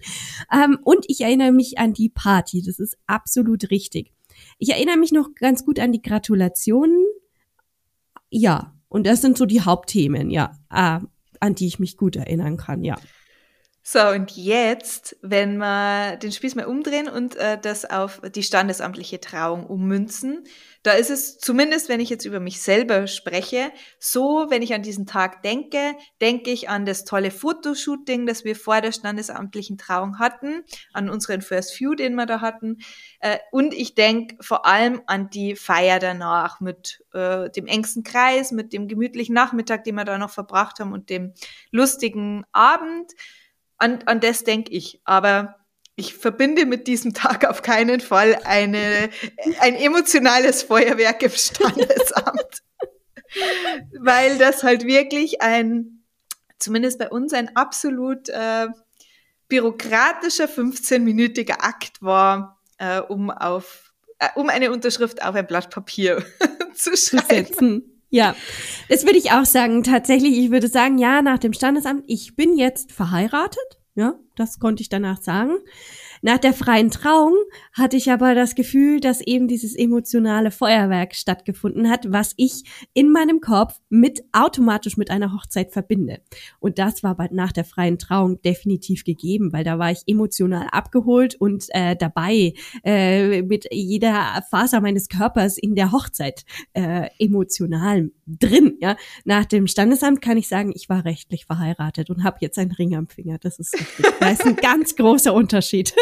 Ähm, 0.53 0.79
und 0.83 1.05
ich 1.09 1.19
erinnere 1.19 1.51
mich 1.51 1.77
an 1.79 1.91
die 1.91 2.09
Party, 2.09 2.63
das 2.65 2.79
ist 2.79 2.97
absolut 3.07 3.69
richtig. 3.69 4.13
Ich 4.57 4.69
erinnere 4.69 4.97
mich 4.97 5.11
noch 5.11 5.35
ganz 5.35 5.65
gut 5.65 5.79
an 5.79 5.91
die 5.91 6.01
Gratulationen, 6.01 6.95
ja, 8.31 8.73
und 8.87 9.05
das 9.05 9.21
sind 9.21 9.37
so 9.37 9.45
die 9.45 9.61
Hauptthemen, 9.61 10.31
ja, 10.31 10.57
äh, 10.71 10.99
an 11.39 11.55
die 11.55 11.67
ich 11.67 11.79
mich 11.79 11.97
gut 11.97 12.15
erinnern 12.15 12.57
kann, 12.57 12.83
ja. 12.83 12.97
So, 13.83 13.99
und 14.09 14.31
jetzt, 14.31 15.17
wenn 15.21 15.57
wir 15.57 16.15
den 16.17 16.31
Spieß 16.31 16.55
mal 16.55 16.65
umdrehen 16.65 17.07
und 17.07 17.35
äh, 17.35 17.59
das 17.59 17.83
auf 17.83 18.21
die 18.33 18.43
standesamtliche 18.43 19.19
Trauung 19.19 19.65
ummünzen, 19.65 20.43
da 20.83 20.93
ist 20.93 21.11
es 21.11 21.37
zumindest, 21.37 21.89
wenn 21.89 21.99
ich 21.99 22.09
jetzt 22.09 22.25
über 22.25 22.39
mich 22.39 22.61
selber 22.61 23.05
spreche, 23.05 23.71
so, 23.99 24.47
wenn 24.49 24.63
ich 24.63 24.73
an 24.73 24.81
diesen 24.81 25.05
Tag 25.05 25.43
denke, 25.43 25.95
denke 26.21 26.49
ich 26.49 26.69
an 26.69 26.85
das 26.85 27.05
tolle 27.05 27.29
Fotoshooting, 27.29 28.25
das 28.25 28.43
wir 28.45 28.55
vor 28.55 28.81
der 28.81 28.91
standesamtlichen 28.91 29.77
Trauung 29.77 30.17
hatten, 30.17 30.63
an 30.91 31.09
unseren 31.09 31.41
First 31.41 31.79
View, 31.79 31.93
den 31.93 32.15
wir 32.15 32.25
da 32.25 32.41
hatten, 32.41 32.77
äh, 33.19 33.37
und 33.51 33.73
ich 33.73 33.93
denke 33.93 34.37
vor 34.41 34.65
allem 34.65 35.01
an 35.05 35.29
die 35.29 35.55
Feier 35.55 35.99
danach 35.99 36.61
mit 36.61 37.03
äh, 37.13 37.49
dem 37.51 37.67
engsten 37.67 38.03
Kreis, 38.03 38.51
mit 38.51 38.73
dem 38.73 38.87
gemütlichen 38.87 39.35
Nachmittag, 39.35 39.83
den 39.83 39.95
wir 39.95 40.05
da 40.05 40.17
noch 40.17 40.31
verbracht 40.31 40.79
haben 40.79 40.93
und 40.93 41.11
dem 41.11 41.33
lustigen 41.69 42.43
Abend 42.51 43.11
an, 43.77 43.99
an 44.05 44.19
das 44.19 44.43
denke 44.43 44.71
ich. 44.71 45.01
Aber 45.05 45.60
ich 45.95 46.15
verbinde 46.15 46.65
mit 46.65 46.87
diesem 46.87 47.13
Tag 47.13 47.45
auf 47.45 47.61
keinen 47.61 47.99
Fall 47.99 48.39
eine, 48.43 49.09
ein 49.59 49.75
emotionales 49.75 50.63
Feuerwerk 50.63 51.21
im 51.23 51.31
Standesamt. 51.31 52.63
Weil 53.99 54.37
das 54.37 54.63
halt 54.63 54.85
wirklich 54.85 55.41
ein, 55.41 56.03
zumindest 56.59 56.99
bei 56.99 57.09
uns, 57.09 57.33
ein 57.33 57.55
absolut 57.55 58.29
äh, 58.29 58.67
bürokratischer 59.47 60.45
15-minütiger 60.45 61.61
Akt 61.61 62.01
war, 62.01 62.59
äh, 62.77 62.99
um 62.99 63.29
auf 63.29 63.91
äh, 64.21 64.29
um 64.35 64.49
eine 64.49 64.71
Unterschrift 64.71 65.23
auf 65.23 65.35
ein 65.35 65.47
Blatt 65.47 65.69
Papier 65.69 66.23
zu 66.75 66.95
schreiben. 66.95 68.03
Ja, 68.09 68.35
das 68.89 69.05
würde 69.05 69.17
ich 69.17 69.31
auch 69.31 69.45
sagen. 69.45 69.83
Tatsächlich, 69.83 70.37
ich 70.37 70.51
würde 70.51 70.67
sagen, 70.67 70.97
ja, 70.97 71.21
nach 71.21 71.39
dem 71.39 71.53
Standesamt, 71.53 72.03
ich 72.07 72.35
bin 72.35 72.57
jetzt 72.57 72.91
verheiratet. 72.91 73.80
Ja, 73.95 74.15
das 74.35 74.59
konnte 74.59 74.81
ich 74.81 74.89
danach 74.89 75.21
sagen. 75.21 75.57
Nach 76.21 76.37
der 76.37 76.53
freien 76.53 76.91
Trauung 76.91 77.35
hatte 77.73 77.97
ich 77.97 78.11
aber 78.11 78.35
das 78.35 78.53
Gefühl, 78.53 78.99
dass 78.99 79.21
eben 79.21 79.47
dieses 79.47 79.75
emotionale 79.75 80.51
Feuerwerk 80.51 81.15
stattgefunden 81.15 81.89
hat, 81.89 82.11
was 82.11 82.33
ich 82.37 82.63
in 82.93 83.11
meinem 83.11 83.41
Kopf 83.41 83.79
mit 83.89 84.23
automatisch 84.31 84.97
mit 84.97 85.09
einer 85.09 85.33
Hochzeit 85.33 85.71
verbinde. 85.71 86.21
Und 86.59 86.77
das 86.77 87.01
war 87.01 87.15
bald 87.15 87.31
nach 87.31 87.51
der 87.51 87.65
freien 87.65 87.97
Trauung 87.97 88.41
definitiv 88.41 89.03
gegeben, 89.03 89.51
weil 89.51 89.63
da 89.63 89.79
war 89.79 89.91
ich 89.91 90.03
emotional 90.05 90.67
abgeholt 90.71 91.35
und 91.35 91.65
äh, 91.69 91.95
dabei 91.95 92.53
äh, 92.83 93.41
mit 93.41 93.65
jeder 93.71 94.43
Faser 94.49 94.79
meines 94.79 95.09
Körpers 95.09 95.57
in 95.57 95.73
der 95.73 95.91
Hochzeit 95.91 96.45
äh, 96.73 97.09
emotional 97.17 98.11
drin. 98.27 98.77
Ja, 98.79 98.95
nach 99.25 99.45
dem 99.45 99.67
Standesamt 99.67 100.21
kann 100.21 100.37
ich 100.37 100.47
sagen, 100.47 100.71
ich 100.75 100.87
war 100.87 101.03
rechtlich 101.03 101.45
verheiratet 101.45 102.09
und 102.09 102.23
habe 102.23 102.37
jetzt 102.41 102.57
einen 102.59 102.71
Ring 102.71 102.95
am 102.95 103.07
Finger. 103.07 103.37
Das 103.39 103.59
ist 103.59 103.73
richtig. 103.73 104.05
Das 104.19 104.33
ist 104.33 104.45
ein 104.45 104.55
ganz 104.61 104.95
großer 104.95 105.33
Unterschied. 105.33 105.93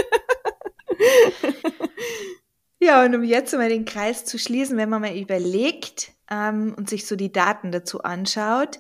ja, 2.80 3.04
und 3.04 3.16
um 3.16 3.24
jetzt 3.24 3.54
mal 3.54 3.70
den 3.70 3.86
Kreis 3.86 4.26
zu 4.26 4.38
schließen, 4.38 4.78
wenn 4.78 4.90
man 4.90 5.02
mal 5.02 5.18
überlegt 5.18 6.12
ähm, 6.30 6.74
und 6.78 6.90
sich 6.90 7.06
so 7.06 7.16
die 7.16 7.32
Daten 7.32 7.72
dazu 7.72 8.04
anschaut, 8.04 8.80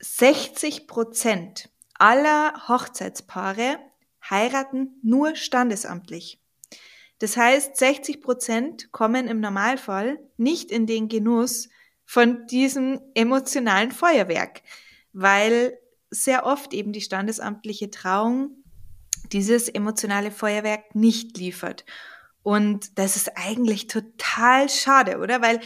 60 0.00 0.86
Prozent 0.86 1.68
aller 1.94 2.68
Hochzeitspaare 2.68 3.78
heiraten 4.28 4.98
nur 5.02 5.36
standesamtlich. 5.36 6.40
Das 7.18 7.36
heißt, 7.36 7.76
60 7.76 8.22
Prozent 8.22 8.92
kommen 8.92 9.28
im 9.28 9.40
Normalfall 9.40 10.18
nicht 10.38 10.70
in 10.70 10.86
den 10.86 11.08
Genuss 11.08 11.68
von 12.06 12.46
diesem 12.46 13.00
emotionalen 13.14 13.92
Feuerwerk, 13.92 14.62
weil 15.12 15.78
sehr 16.10 16.46
oft 16.46 16.72
eben 16.72 16.92
die 16.92 17.02
standesamtliche 17.02 17.90
Trauung 17.90 18.59
dieses 19.32 19.68
emotionale 19.68 20.30
Feuerwerk 20.30 20.94
nicht 20.94 21.36
liefert. 21.38 21.84
Und 22.42 22.98
das 22.98 23.16
ist 23.16 23.36
eigentlich 23.36 23.86
total 23.86 24.68
schade, 24.68 25.18
oder? 25.18 25.42
Weil 25.42 25.60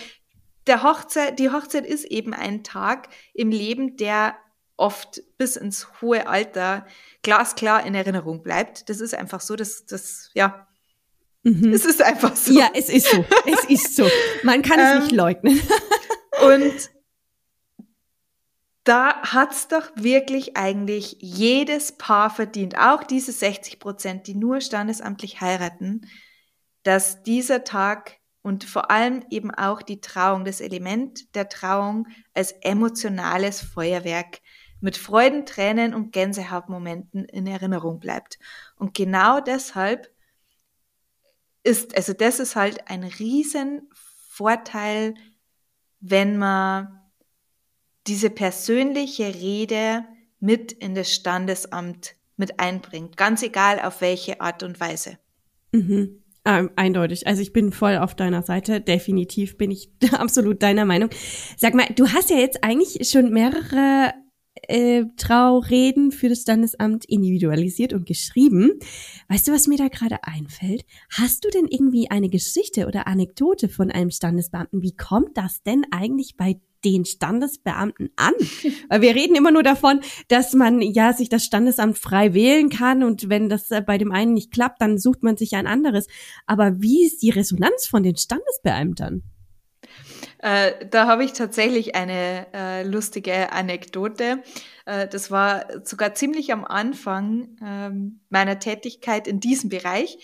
der 0.66 0.83
Hochzeit, 0.83 1.38
die 1.38 1.50
Hochzeit 1.50 1.87
ist 1.87 2.05
eben 2.05 2.35
ein 2.35 2.64
Tag 2.64 3.09
im 3.33 3.50
Leben, 3.50 3.96
der 3.96 4.37
oft 4.77 5.22
bis 5.38 5.57
ins 5.57 6.00
hohe 6.00 6.27
Alter 6.27 6.87
glasklar 7.22 7.87
in 7.87 7.94
Erinnerung 7.94 8.42
bleibt. 8.42 8.88
Das 8.88 9.00
ist 9.00 9.14
einfach 9.14 9.40
so, 9.40 9.57
dass 9.57 9.87
das, 9.87 10.31
ja, 10.35 10.66
mhm. 11.42 11.72
es 11.72 11.85
ist 11.85 12.03
einfach 12.03 12.35
so. 12.35 12.53
Ja, 12.53 12.70
es 12.74 12.88
ist 12.88 13.09
so. 13.09 13.24
Es 13.46 13.64
ist 13.64 13.96
so. 13.96 14.09
Man 14.42 14.62
kann 14.62 14.81
es 14.81 15.03
nicht 15.03 15.12
ähm, 15.12 15.18
leugnen. 15.18 15.61
und 16.44 16.90
da 18.85 19.23
hat's 19.23 19.68
doch 19.68 19.90
wirklich 19.94 20.57
eigentlich 20.57 21.16
jedes 21.20 21.92
Paar 21.92 22.29
verdient, 22.29 22.79
auch 22.79 23.03
diese 23.03 23.33
60 23.33 23.79
Prozent, 23.79 24.27
die 24.27 24.35
nur 24.35 24.61
standesamtlich 24.61 25.40
heiraten, 25.40 26.03
dass 26.83 27.23
dieser 27.23 27.64
Tag 27.64 28.18
und 28.42 28.64
vor 28.64 28.90
allem 28.90 29.25
eben 29.31 29.51
auch 29.51 29.81
die 29.81 30.03
Trauung, 30.03 30.44
das 30.44 30.61
Element 30.61 31.35
der 31.35 31.49
Trauung 31.49 32.07
als 32.35 32.53
emotionales 32.61 33.62
Feuerwerk 33.62 34.40
mit 34.81 34.99
Freuden, 34.99 35.47
Tränen 35.47 35.94
und 35.94 36.12
Gänsehautmomenten 36.12 37.25
in 37.25 37.47
Erinnerung 37.47 38.01
bleibt. 38.01 38.38
Und 38.77 38.92
genau 38.92 39.40
deshalb 39.40 40.12
ist, 41.62 41.97
also 41.97 42.12
das 42.12 42.38
ist 42.38 42.55
halt 42.55 42.87
ein 42.88 43.03
riesen 43.03 43.88
Vorteil, 44.29 45.14
wenn 46.01 46.37
man 46.37 47.01
diese 48.07 48.31
persönliche 48.31 49.35
Rede 49.35 50.05
mit 50.40 50.73
in 50.73 50.95
das 50.95 51.12
Standesamt 51.12 52.17
mit 52.37 52.61
einbringt. 52.61 53.17
Ganz 53.17 53.43
egal 53.43 53.81
auf 53.81 54.01
welche 54.01 54.40
Art 54.40 54.62
und 54.62 54.81
Weise. 54.81 55.19
Mhm. 55.73 56.23
Ähm, 56.47 56.71
eindeutig. 56.77 57.27
Also 57.27 57.40
ich 57.40 57.55
bin 57.55 57.73
voll 57.73 57.97
auf 57.97 58.14
deiner 58.14 58.43
Seite. 58.43 58.81
Definitiv 58.81 59.57
bin 59.57 59.71
ich 59.71 59.88
absolut 60.12 60.62
deiner 60.62 60.85
Meinung. 60.85 61.09
Sag 61.57 61.75
mal, 61.75 61.87
du 61.97 62.09
hast 62.09 62.31
ja 62.31 62.37
jetzt 62.37 62.62
eigentlich 62.62 63.09
schon 63.09 63.31
mehrere 63.31 64.12
äh, 64.55 65.05
Traureden 65.17 66.12
für 66.12 66.29
das 66.29 66.43
Standesamt 66.43 67.05
individualisiert 67.05 67.93
und 67.93 68.07
geschrieben. 68.07 68.79
Weißt 69.29 69.49
du, 69.49 69.53
was 69.53 69.67
mir 69.67 69.79
da 69.79 69.88
gerade 69.88 70.25
einfällt? 70.25 70.85
Hast 71.11 71.45
du 71.45 71.51
denn 71.51 71.67
irgendwie 71.69 72.11
eine 72.11 72.29
Geschichte 72.29 72.87
oder 72.87 73.07
Anekdote 73.07 73.69
von 73.69 73.90
einem 73.90 74.11
Standesbeamten? 74.11 74.83
Wie 74.83 74.97
kommt 74.97 75.37
das 75.37 75.62
denn 75.62 75.85
eigentlich 75.90 76.37
bei 76.37 76.61
den 76.85 77.05
Standesbeamten 77.05 78.11
an? 78.17 78.35
Weil 78.88 79.01
wir 79.01 79.14
reden 79.14 79.35
immer 79.35 79.51
nur 79.51 79.62
davon, 79.62 80.01
dass 80.29 80.53
man 80.53 80.83
ja 80.83 81.12
sich 81.12 81.29
das 81.29 81.45
Standesamt 81.45 81.99
frei 81.99 82.35
wählen 82.35 82.69
kann 82.69 83.03
und 83.03 83.29
wenn 83.29 83.49
das 83.49 83.71
äh, 83.71 83.81
bei 83.81 83.99
dem 83.99 84.12
einen 84.12 84.35
nicht 84.35 84.53
klappt, 84.53 84.81
dann 84.81 84.99
sucht 84.99 85.23
man 85.23 85.37
sich 85.37 85.55
ein 85.57 85.67
anderes. 85.67 86.07
Aber 86.47 86.81
wie 86.81 87.05
ist 87.05 87.23
die 87.23 87.31
Resonanz 87.31 87.87
von 87.87 88.03
den 88.03 88.17
Standesbeamtern? 88.17 89.23
Äh, 90.45 90.87
da 90.91 91.07
habe 91.07 91.25
ich 91.25 91.33
tatsächlich 91.33 91.95
eine 91.95 92.47
äh, 92.53 92.83
lustige 92.83 93.51
Anekdote. 93.51 94.43
Äh, 94.85 95.09
das 95.09 95.31
war 95.31 95.65
sogar 95.85 96.13
ziemlich 96.13 96.53
am 96.53 96.67
Anfang 96.67 97.57
ähm, 97.65 98.21
meiner 98.29 98.59
Tätigkeit 98.59 99.27
in 99.27 99.41
diesem 99.41 99.71
Bereich. 99.71 100.19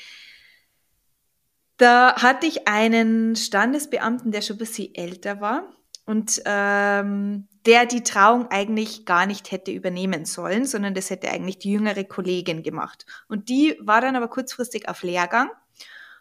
Da 1.78 2.16
hatte 2.16 2.46
ich 2.46 2.68
einen 2.68 3.34
Standesbeamten, 3.34 4.30
der 4.30 4.42
schon 4.42 4.56
ein 4.56 4.58
bisschen 4.58 4.94
älter 4.94 5.40
war 5.40 5.74
und 6.04 6.42
ähm, 6.44 7.48
der 7.64 7.86
die 7.86 8.02
Trauung 8.02 8.48
eigentlich 8.48 9.06
gar 9.06 9.24
nicht 9.24 9.50
hätte 9.50 9.70
übernehmen 9.70 10.26
sollen, 10.26 10.66
sondern 10.66 10.92
das 10.92 11.08
hätte 11.08 11.30
eigentlich 11.30 11.60
die 11.60 11.72
jüngere 11.72 12.04
Kollegin 12.04 12.62
gemacht. 12.62 13.06
Und 13.26 13.48
die 13.48 13.74
war 13.80 14.02
dann 14.02 14.16
aber 14.16 14.28
kurzfristig 14.28 14.86
auf 14.86 15.02
Lehrgang. 15.02 15.48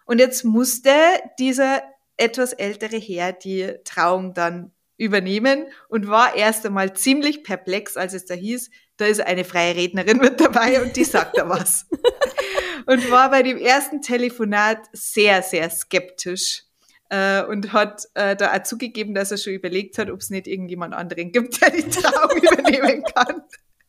Und 0.06 0.20
jetzt 0.20 0.46
musste 0.46 0.94
dieser 1.38 1.82
etwas 2.20 2.54
ältere 2.54 2.98
Herr 2.98 3.34
die 3.34 3.74
Trauung 3.84 4.34
dann 4.34 4.72
übernehmen 4.98 5.68
und 5.88 6.08
war 6.08 6.36
erst 6.36 6.66
einmal 6.66 6.94
ziemlich 6.94 7.44
perplex, 7.44 7.96
als 7.96 8.14
es 8.14 8.26
da 8.26 8.34
hieß, 8.34 8.70
da 8.98 9.06
ist 9.06 9.22
eine 9.22 9.46
freie 9.46 9.76
Rednerin 9.76 10.18
mit 10.18 10.42
dabei 10.42 10.82
und 10.82 10.96
die 10.96 11.06
sagt 11.06 11.38
da 11.38 11.48
was. 11.48 11.88
und 12.86 13.10
war 13.10 13.32
bei 13.32 13.42
dem 13.42 13.58
ersten 13.58 14.02
Telefonat 14.02 14.80
sehr, 14.92 15.42
sehr 15.42 15.70
skeptisch 15.70 16.64
äh, 17.08 17.44
und 17.44 17.72
hat 17.72 18.04
äh, 18.14 18.36
da 18.36 18.54
auch 18.54 18.64
zugegeben, 18.64 19.16
dass 19.16 19.32
er 19.32 19.38
schon 19.38 19.54
überlegt 19.54 19.98
hat, 19.98 20.10
ob 20.10 20.20
es 20.20 20.30
nicht 20.30 20.48
irgendjemand 20.48 20.94
anderen 20.94 21.32
gibt, 21.32 21.62
der 21.62 21.72
die 21.72 21.90
Trauung 21.90 22.38
übernehmen 22.44 23.04
kann. 23.16 23.42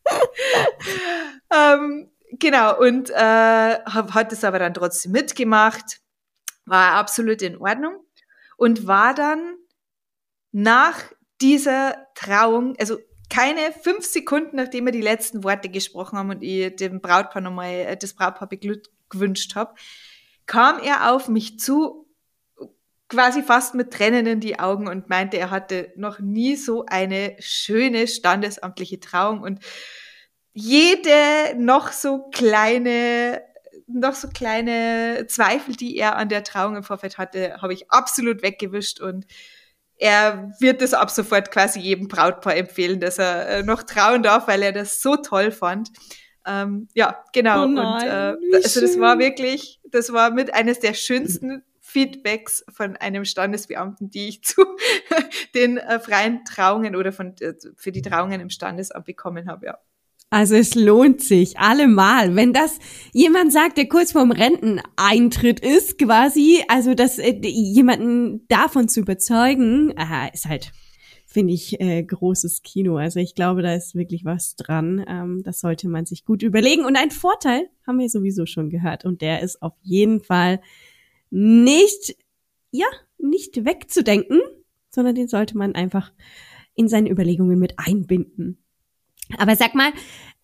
ähm, 1.53 2.11
genau, 2.39 2.79
und 2.79 3.09
äh, 3.09 3.13
hat 3.13 4.31
es 4.31 4.45
aber 4.45 4.59
dann 4.59 4.73
trotzdem 4.73 5.11
mitgemacht, 5.11 5.99
war 6.65 6.93
absolut 6.93 7.41
in 7.41 7.57
Ordnung 7.57 7.99
und 8.61 8.85
war 8.85 9.15
dann 9.15 9.55
nach 10.51 11.01
dieser 11.41 11.95
Trauung, 12.13 12.75
also 12.79 12.99
keine 13.27 13.71
fünf 13.71 14.05
Sekunden, 14.05 14.55
nachdem 14.55 14.85
wir 14.85 14.91
die 14.91 15.01
letzten 15.01 15.43
Worte 15.43 15.67
gesprochen 15.67 16.19
haben 16.19 16.29
und 16.29 16.43
ich 16.43 16.75
dem 16.75 17.01
Brautpaar 17.01 17.41
nochmal 17.41 17.71
äh, 17.71 17.97
das 17.97 18.13
Brautpaar 18.13 18.47
beglückwünscht 18.47 19.55
habe, 19.55 19.73
kam 20.45 20.77
er 20.77 21.11
auf 21.11 21.27
mich 21.27 21.57
zu 21.57 22.07
quasi 23.09 23.41
fast 23.41 23.73
mit 23.73 23.91
Tränen 23.91 24.27
in 24.27 24.39
die 24.41 24.59
Augen 24.59 24.87
und 24.87 25.09
meinte, 25.09 25.39
er 25.39 25.49
hatte 25.49 25.91
noch 25.95 26.19
nie 26.19 26.55
so 26.55 26.85
eine 26.85 27.37
schöne 27.39 28.07
standesamtliche 28.07 28.99
Trauung 28.99 29.41
und 29.41 29.59
jede 30.53 31.55
noch 31.57 31.91
so 31.91 32.29
kleine 32.29 33.41
noch 33.93 34.15
so 34.15 34.27
kleine 34.27 35.25
Zweifel, 35.27 35.75
die 35.75 35.97
er 35.97 36.15
an 36.15 36.29
der 36.29 36.43
Trauung 36.43 36.75
im 36.75 36.83
Vorfeld 36.83 37.17
hatte, 37.17 37.61
habe 37.61 37.73
ich 37.73 37.91
absolut 37.91 38.41
weggewischt 38.41 38.99
und 38.99 39.25
er 39.97 40.51
wird 40.59 40.81
es 40.81 40.95
ab 40.95 41.11
sofort 41.11 41.51
quasi 41.51 41.79
jedem 41.79 42.07
Brautpaar 42.07 42.55
empfehlen, 42.55 42.99
dass 42.99 43.19
er 43.19 43.47
äh, 43.47 43.63
noch 43.63 43.83
trauen 43.83 44.23
darf, 44.23 44.47
weil 44.47 44.63
er 44.63 44.71
das 44.71 45.01
so 45.01 45.15
toll 45.15 45.51
fand. 45.51 45.91
Ähm, 46.45 46.87
ja, 46.95 47.23
genau. 47.33 47.65
Oh 47.65 47.67
nein, 47.67 48.35
und 48.35 48.51
äh, 48.51 48.55
also 48.55 48.81
das 48.81 48.99
war 48.99 49.19
wirklich, 49.19 49.79
das 49.91 50.11
war 50.11 50.31
mit 50.31 50.53
eines 50.55 50.79
der 50.79 50.95
schönsten 50.95 51.61
Feedbacks 51.81 52.65
von 52.69 52.97
einem 52.97 53.25
Standesbeamten, 53.25 54.09
die 54.09 54.29
ich 54.29 54.43
zu 54.43 54.65
den 55.53 55.77
äh, 55.77 55.99
freien 55.99 56.45
Trauungen 56.45 56.95
oder 56.95 57.11
von, 57.11 57.35
äh, 57.39 57.53
für 57.75 57.91
die 57.91 58.01
Trauungen 58.01 58.41
im 58.41 58.49
Standesamt 58.49 59.05
bekommen 59.05 59.47
habe, 59.47 59.67
ja. 59.67 59.77
Also 60.33 60.55
es 60.55 60.75
lohnt 60.75 61.21
sich 61.21 61.59
allemal, 61.59 62.37
wenn 62.37 62.53
das 62.53 62.79
jemand 63.11 63.51
sagt, 63.51 63.77
der 63.77 63.89
kurz 63.89 64.13
vorm 64.13 64.31
Renteneintritt 64.31 65.59
ist, 65.59 65.97
quasi, 65.99 66.63
also 66.69 66.93
das 66.93 67.19
äh, 67.19 67.37
jemanden 67.43 68.47
davon 68.47 68.87
zu 68.87 69.01
überzeugen, 69.01 69.93
ist 70.33 70.45
halt 70.45 70.71
finde 71.31 71.53
ich 71.53 71.79
äh, 71.79 72.03
großes 72.03 72.61
Kino. 72.61 72.97
Also 72.97 73.19
ich 73.19 73.35
glaube, 73.35 73.61
da 73.61 73.73
ist 73.73 73.95
wirklich 73.95 74.25
was 74.25 74.55
dran. 74.55 75.03
Ähm, 75.07 75.43
das 75.43 75.61
sollte 75.61 75.87
man 75.87 76.05
sich 76.05 76.25
gut 76.25 76.43
überlegen. 76.43 76.83
Und 76.85 76.97
ein 76.97 77.11
Vorteil 77.11 77.69
haben 77.87 77.99
wir 77.99 78.09
sowieso 78.09 78.45
schon 78.45 78.69
gehört 78.69 79.05
und 79.05 79.21
der 79.21 79.41
ist 79.41 79.61
auf 79.61 79.73
jeden 79.81 80.21
Fall 80.21 80.61
nicht, 81.29 82.15
ja, 82.71 82.87
nicht 83.17 83.63
wegzudenken, 83.63 84.41
sondern 84.89 85.15
den 85.15 85.29
sollte 85.29 85.57
man 85.57 85.73
einfach 85.73 86.11
in 86.73 86.89
seine 86.89 87.09
Überlegungen 87.09 87.59
mit 87.59 87.75
einbinden. 87.77 88.60
Aber 89.37 89.55
sag 89.55 89.75
mal, 89.75 89.91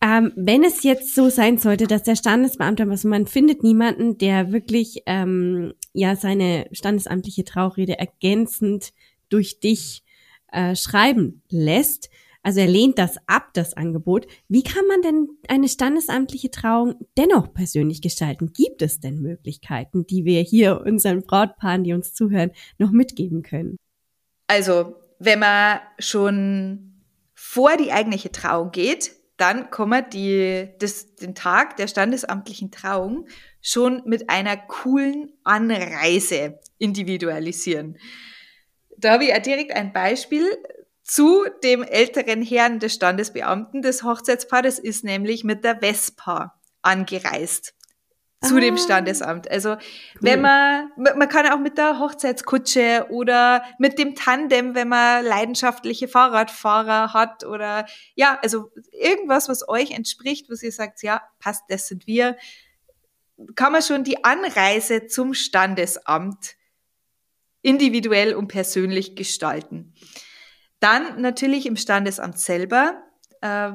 ähm, 0.02 0.32
wenn 0.36 0.64
es 0.64 0.84
jetzt 0.84 1.16
so 1.16 1.30
sein 1.30 1.58
sollte, 1.58 1.88
dass 1.88 2.04
der 2.04 2.16
Standesbeamte, 2.16 2.84
also 2.88 3.08
man 3.08 3.26
findet 3.26 3.64
niemanden, 3.64 4.18
der 4.18 4.52
wirklich 4.52 5.04
ähm, 5.06 5.74
ja 5.94 6.16
seine 6.16 6.68
standesamtliche 6.72 7.44
Traurede 7.44 7.98
ergänzend 7.98 8.94
durch 9.30 9.60
dich 9.60 10.04
äh, 10.52 10.76
schreiben 10.76 11.42
lässt, 11.50 12.10
also 12.48 12.62
er 12.62 12.68
lehnt 12.68 12.98
das 12.98 13.18
ab, 13.26 13.50
das 13.56 13.74
Angebot. 13.74 14.26
Wie 14.48 14.64
kann 14.64 14.88
man 14.88 15.02
denn 15.02 15.28
eine 15.50 15.68
standesamtliche 15.68 16.50
Trauung 16.50 16.96
dennoch 17.18 17.54
persönlich 17.54 18.02
gestalten? 18.02 18.54
Gibt 18.54 18.82
es 18.82 19.02
denn 19.02 19.22
Möglichkeiten, 19.22 20.08
die 20.08 20.24
wir 20.24 20.40
hier 20.44 20.80
unseren 20.86 21.24
Brautpaaren, 21.24 21.84
die 21.84 21.92
uns 21.92 22.14
zuhören, 22.14 22.52
noch 22.78 22.92
mitgeben 22.92 23.44
können? 23.44 23.76
Also, 24.48 24.96
wenn 25.20 25.40
man 25.40 25.80
schon 26.00 26.97
vor 27.58 27.76
die 27.76 27.92
eigentliche 27.92 28.32
Trauung 28.32 28.70
geht, 28.70 29.14
dann 29.38 29.72
kann 29.72 29.90
man 29.90 30.08
die, 30.12 30.70
das, 30.78 31.16
den 31.16 31.34
Tag 31.34 31.76
der 31.78 31.88
standesamtlichen 31.88 32.70
Trauung 32.70 33.28
schon 33.64 34.04
mit 34.06 34.30
einer 34.30 34.58
coolen 34.58 35.34
Anreise 35.44 36.60
individualisieren. 36.78 37.98
Da 38.96 39.14
habe 39.14 39.24
ich 39.24 39.32
ja 39.32 39.40
direkt 39.40 39.72
ein 39.72 39.92
Beispiel 39.92 40.46
zu 41.02 41.46
dem 41.64 41.82
älteren 41.82 42.44
Herrn 42.44 42.78
des 42.78 42.94
Standesbeamten 42.94 43.82
des 43.82 44.04
Hochzeitspaares 44.04 44.78
ist 44.78 45.04
nämlich 45.04 45.44
mit 45.44 45.64
der 45.64 45.80
Vespa 45.80 46.60
angereist 46.84 47.74
zu 48.42 48.56
ah. 48.56 48.60
dem 48.60 48.78
Standesamt. 48.78 49.50
Also 49.50 49.72
cool. 49.72 49.80
wenn 50.22 50.42
man, 50.42 50.92
man 50.96 51.28
kann 51.28 51.48
auch 51.48 51.60
mit 51.60 51.78
der 51.78 52.00
Hochzeitskutsche 52.00 53.08
oder 53.10 53.64
mit 53.80 53.98
dem 53.98 54.16
Tandem, 54.16 54.76
wenn 54.76 54.90
man 54.90 55.26
leidenschaftliche 55.26 56.08
Fahrradfahrer 56.08 57.14
hat 57.14 57.44
oder 57.46 57.86
ja, 58.16 58.38
also 58.42 58.72
irgendwas, 58.92 59.50
was 59.50 59.68
euch 59.68 59.92
entspricht, 59.92 60.50
was 60.50 60.62
ihr 60.62 60.72
sagt, 60.72 61.02
ja, 61.02 61.22
passt, 61.40 61.64
das 61.70 61.88
sind 61.88 62.06
wir, 62.06 62.38
kann 63.56 63.72
man 63.72 63.82
schon 63.82 64.04
die 64.04 64.24
Anreise 64.24 65.08
zum 65.08 65.34
Standesamt 65.34 66.56
individuell 67.62 68.36
und 68.36 68.48
persönlich 68.48 69.16
gestalten. 69.16 69.94
Dann 70.80 71.22
natürlich 71.22 71.66
im 71.66 71.76
Standesamt 71.76 72.40
selber 72.40 73.02
äh, 73.42 73.72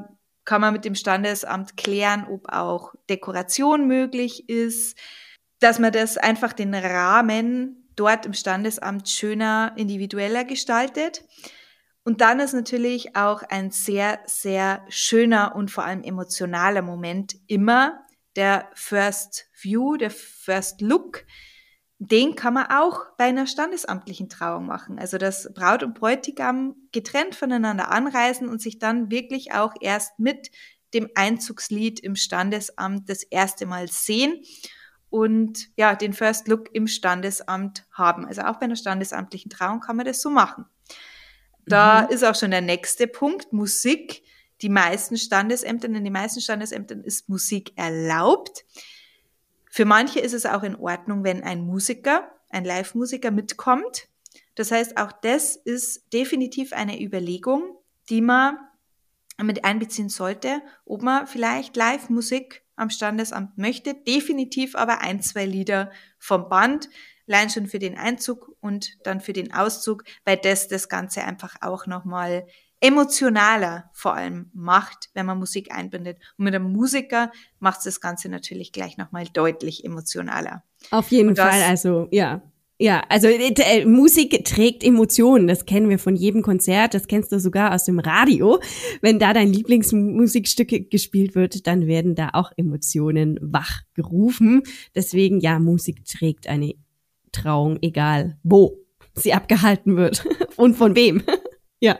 kann 0.52 0.60
man 0.60 0.74
mit 0.74 0.84
dem 0.84 0.94
Standesamt 0.94 1.78
klären, 1.78 2.26
ob 2.28 2.52
auch 2.52 2.92
Dekoration 3.08 3.86
möglich 3.86 4.50
ist, 4.50 4.98
dass 5.60 5.78
man 5.78 5.92
das 5.92 6.18
einfach 6.18 6.52
den 6.52 6.74
Rahmen 6.74 7.88
dort 7.96 8.26
im 8.26 8.34
Standesamt 8.34 9.08
schöner, 9.08 9.72
individueller 9.76 10.44
gestaltet. 10.44 11.24
Und 12.04 12.20
dann 12.20 12.38
ist 12.38 12.52
natürlich 12.52 13.16
auch 13.16 13.42
ein 13.44 13.70
sehr, 13.70 14.20
sehr 14.26 14.84
schöner 14.90 15.56
und 15.56 15.70
vor 15.70 15.86
allem 15.86 16.02
emotionaler 16.02 16.82
Moment 16.82 17.34
immer 17.46 18.04
der 18.36 18.68
First 18.74 19.46
View, 19.58 19.96
der 19.96 20.10
First 20.10 20.82
Look, 20.82 21.24
den 22.04 22.34
kann 22.34 22.54
man 22.54 22.66
auch 22.66 22.98
bei 23.16 23.26
einer 23.26 23.46
standesamtlichen 23.46 24.28
Trauung 24.28 24.66
machen. 24.66 24.98
Also 24.98 25.18
dass 25.18 25.52
Braut 25.54 25.84
und 25.84 25.94
Bräutigam 25.94 26.74
getrennt 26.90 27.36
voneinander 27.36 27.92
anreisen 27.92 28.48
und 28.48 28.60
sich 28.60 28.80
dann 28.80 29.10
wirklich 29.10 29.52
auch 29.52 29.72
erst 29.80 30.18
mit 30.18 30.50
dem 30.94 31.08
Einzugslied 31.14 32.00
im 32.00 32.16
Standesamt 32.16 33.08
das 33.08 33.22
erste 33.22 33.66
Mal 33.66 33.86
sehen 33.86 34.42
und 35.10 35.68
ja, 35.76 35.94
den 35.94 36.12
First 36.12 36.48
Look 36.48 36.74
im 36.74 36.88
Standesamt 36.88 37.86
haben. 37.92 38.26
Also 38.26 38.42
auch 38.42 38.56
bei 38.58 38.64
einer 38.64 38.76
standesamtlichen 38.76 39.50
Trauung 39.50 39.78
kann 39.78 39.96
man 39.96 40.04
das 40.04 40.20
so 40.20 40.28
machen. 40.28 40.64
Da 41.66 42.02
mhm. 42.02 42.08
ist 42.08 42.24
auch 42.24 42.34
schon 42.34 42.50
der 42.50 42.62
nächste 42.62 43.06
Punkt, 43.06 43.52
Musik. 43.52 44.24
Die 44.60 44.68
meisten 44.68 45.16
Standesämtern, 45.16 45.94
in 45.94 46.02
den 46.02 46.12
meisten 46.12 46.40
Standesämtern 46.40 47.04
ist 47.04 47.28
Musik 47.28 47.72
erlaubt. 47.76 48.64
Für 49.74 49.86
manche 49.86 50.20
ist 50.20 50.34
es 50.34 50.44
auch 50.44 50.64
in 50.64 50.76
Ordnung, 50.76 51.24
wenn 51.24 51.42
ein 51.42 51.64
Musiker, 51.64 52.30
ein 52.50 52.66
Live-Musiker 52.66 53.30
mitkommt. 53.30 54.06
Das 54.54 54.70
heißt, 54.70 54.98
auch 54.98 55.12
das 55.12 55.56
ist 55.56 56.12
definitiv 56.12 56.74
eine 56.74 57.00
Überlegung, 57.00 57.78
die 58.10 58.20
man 58.20 58.58
mit 59.42 59.64
einbeziehen 59.64 60.10
sollte, 60.10 60.60
ob 60.84 61.00
man 61.00 61.26
vielleicht 61.26 61.74
Live-Musik 61.74 62.62
am 62.76 62.90
Standesamt 62.90 63.56
möchte. 63.56 63.94
Definitiv 63.94 64.76
aber 64.76 65.00
ein, 65.00 65.22
zwei 65.22 65.46
Lieder 65.46 65.90
vom 66.18 66.50
Band, 66.50 66.90
allein 67.26 67.48
schon 67.48 67.66
für 67.66 67.78
den 67.78 67.96
Einzug 67.96 68.54
und 68.60 68.98
dann 69.04 69.22
für 69.22 69.32
den 69.32 69.54
Auszug, 69.54 70.04
weil 70.26 70.36
das 70.36 70.68
das 70.68 70.90
Ganze 70.90 71.24
einfach 71.24 71.56
auch 71.62 71.86
nochmal 71.86 72.46
emotionaler 72.82 73.90
vor 73.92 74.14
allem 74.14 74.50
macht, 74.52 75.08
wenn 75.14 75.24
man 75.24 75.38
Musik 75.38 75.72
einbindet. 75.72 76.18
Und 76.36 76.44
mit 76.44 76.54
einem 76.54 76.70
Musiker 76.72 77.30
macht 77.60 77.78
es 77.78 77.84
das 77.84 78.00
Ganze 78.00 78.28
natürlich 78.28 78.72
gleich 78.72 78.98
nochmal 78.98 79.24
deutlich 79.32 79.84
emotionaler. 79.84 80.64
Auf 80.90 81.08
jeden 81.10 81.36
Fall, 81.36 81.62
also 81.62 82.08
ja. 82.10 82.42
Ja, 82.78 83.04
also 83.08 83.28
äh, 83.28 83.52
äh, 83.54 83.86
Musik 83.86 84.44
trägt 84.44 84.82
Emotionen, 84.82 85.46
das 85.46 85.66
kennen 85.66 85.88
wir 85.88 86.00
von 86.00 86.16
jedem 86.16 86.42
Konzert, 86.42 86.94
das 86.94 87.06
kennst 87.06 87.30
du 87.30 87.38
sogar 87.38 87.72
aus 87.72 87.84
dem 87.84 88.00
Radio. 88.00 88.58
Wenn 89.00 89.20
da 89.20 89.32
dein 89.32 89.52
Lieblingsmusikstück 89.52 90.90
gespielt 90.90 91.36
wird, 91.36 91.68
dann 91.68 91.86
werden 91.86 92.16
da 92.16 92.30
auch 92.32 92.50
Emotionen 92.56 93.38
wachgerufen. 93.40 94.64
Deswegen, 94.96 95.38
ja, 95.38 95.60
Musik 95.60 96.04
trägt 96.04 96.48
eine 96.48 96.74
Trauung, 97.30 97.78
egal 97.82 98.36
wo 98.42 98.78
sie 99.14 99.32
abgehalten 99.32 99.96
wird 99.96 100.24
und 100.56 100.74
von 100.74 100.96
wem. 100.96 101.22
Ja. 101.82 101.98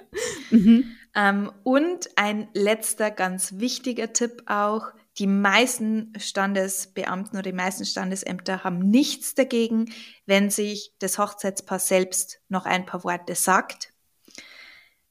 Mhm. 0.53 0.97
Ähm, 1.14 1.53
und 1.64 2.09
ein 2.14 2.49
letzter 2.55 3.11
ganz 3.11 3.55
wichtiger 3.59 4.12
Tipp 4.12 4.45
auch. 4.47 4.92
Die 5.18 5.27
meisten 5.27 6.12
Standesbeamten 6.16 7.37
oder 7.37 7.51
die 7.51 7.57
meisten 7.57 7.85
Standesämter 7.85 8.62
haben 8.62 8.79
nichts 8.79 9.35
dagegen, 9.35 9.92
wenn 10.25 10.51
sich 10.51 10.95
das 11.01 11.18
Hochzeitspaar 11.18 11.81
selbst 11.81 12.40
noch 12.49 12.64
ein 12.64 12.87
paar 12.87 13.03
Worte 13.03 13.35
sagt. 13.35 13.92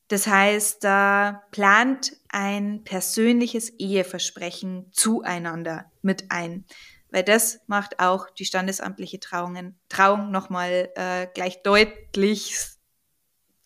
Das 0.08 0.26
heißt, 0.26 0.84
da 0.86 1.44
plant 1.52 2.14
ein 2.30 2.84
persönliches 2.86 3.70
Eheversprechen 3.72 4.88
zueinander 4.94 5.92
mit 6.02 6.32
ein, 6.32 6.66
weil 7.12 7.24
das 7.24 7.60
macht 7.68 8.00
auch 8.00 8.30
die 8.30 8.46
standesamtliche 8.46 9.20
Trauungen, 9.20 9.78
Trauung 9.90 10.32
nochmal 10.32 10.90
äh, 10.96 11.28
gleich 11.34 11.62
deutlich 11.62 12.56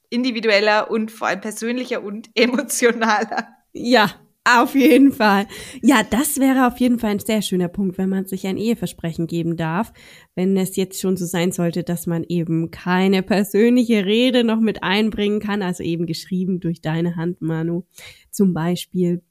individueller 0.09 0.89
und 0.89 1.11
vor 1.11 1.27
allem 1.27 1.41
persönlicher 1.41 2.03
und 2.03 2.29
emotionaler. 2.35 3.47
Ja, 3.73 4.11
auf 4.47 4.75
jeden 4.75 5.11
Fall. 5.11 5.47
Ja, 5.81 6.03
das 6.07 6.39
wäre 6.39 6.67
auf 6.67 6.77
jeden 6.77 6.99
Fall 6.99 7.11
ein 7.11 7.19
sehr 7.19 7.41
schöner 7.41 7.67
Punkt, 7.67 7.97
wenn 7.97 8.09
man 8.09 8.27
sich 8.27 8.45
ein 8.45 8.57
Eheversprechen 8.57 9.25
geben 9.25 9.57
darf. 9.57 9.91
Wenn 10.35 10.55
es 10.55 10.75
jetzt 10.75 11.01
schon 11.01 11.17
so 11.17 11.25
sein 11.25 11.51
sollte, 11.51 11.83
dass 11.83 12.05
man 12.05 12.23
eben 12.23 12.69
keine 12.69 13.23
persönliche 13.23 14.05
Rede 14.05 14.43
noch 14.43 14.59
mit 14.59 14.83
einbringen 14.83 15.39
kann, 15.39 15.63
also 15.63 15.81
eben 15.81 16.05
geschrieben 16.05 16.59
durch 16.59 16.81
deine 16.81 17.15
Hand, 17.15 17.41
Manu, 17.41 17.85
zum 18.29 18.53
Beispiel, 18.53 19.23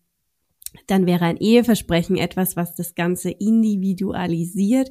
dann 0.88 1.06
wäre 1.06 1.26
ein 1.26 1.36
Eheversprechen 1.36 2.16
etwas, 2.16 2.56
was 2.56 2.74
das 2.74 2.96
Ganze 2.96 3.30
individualisiert, 3.30 4.90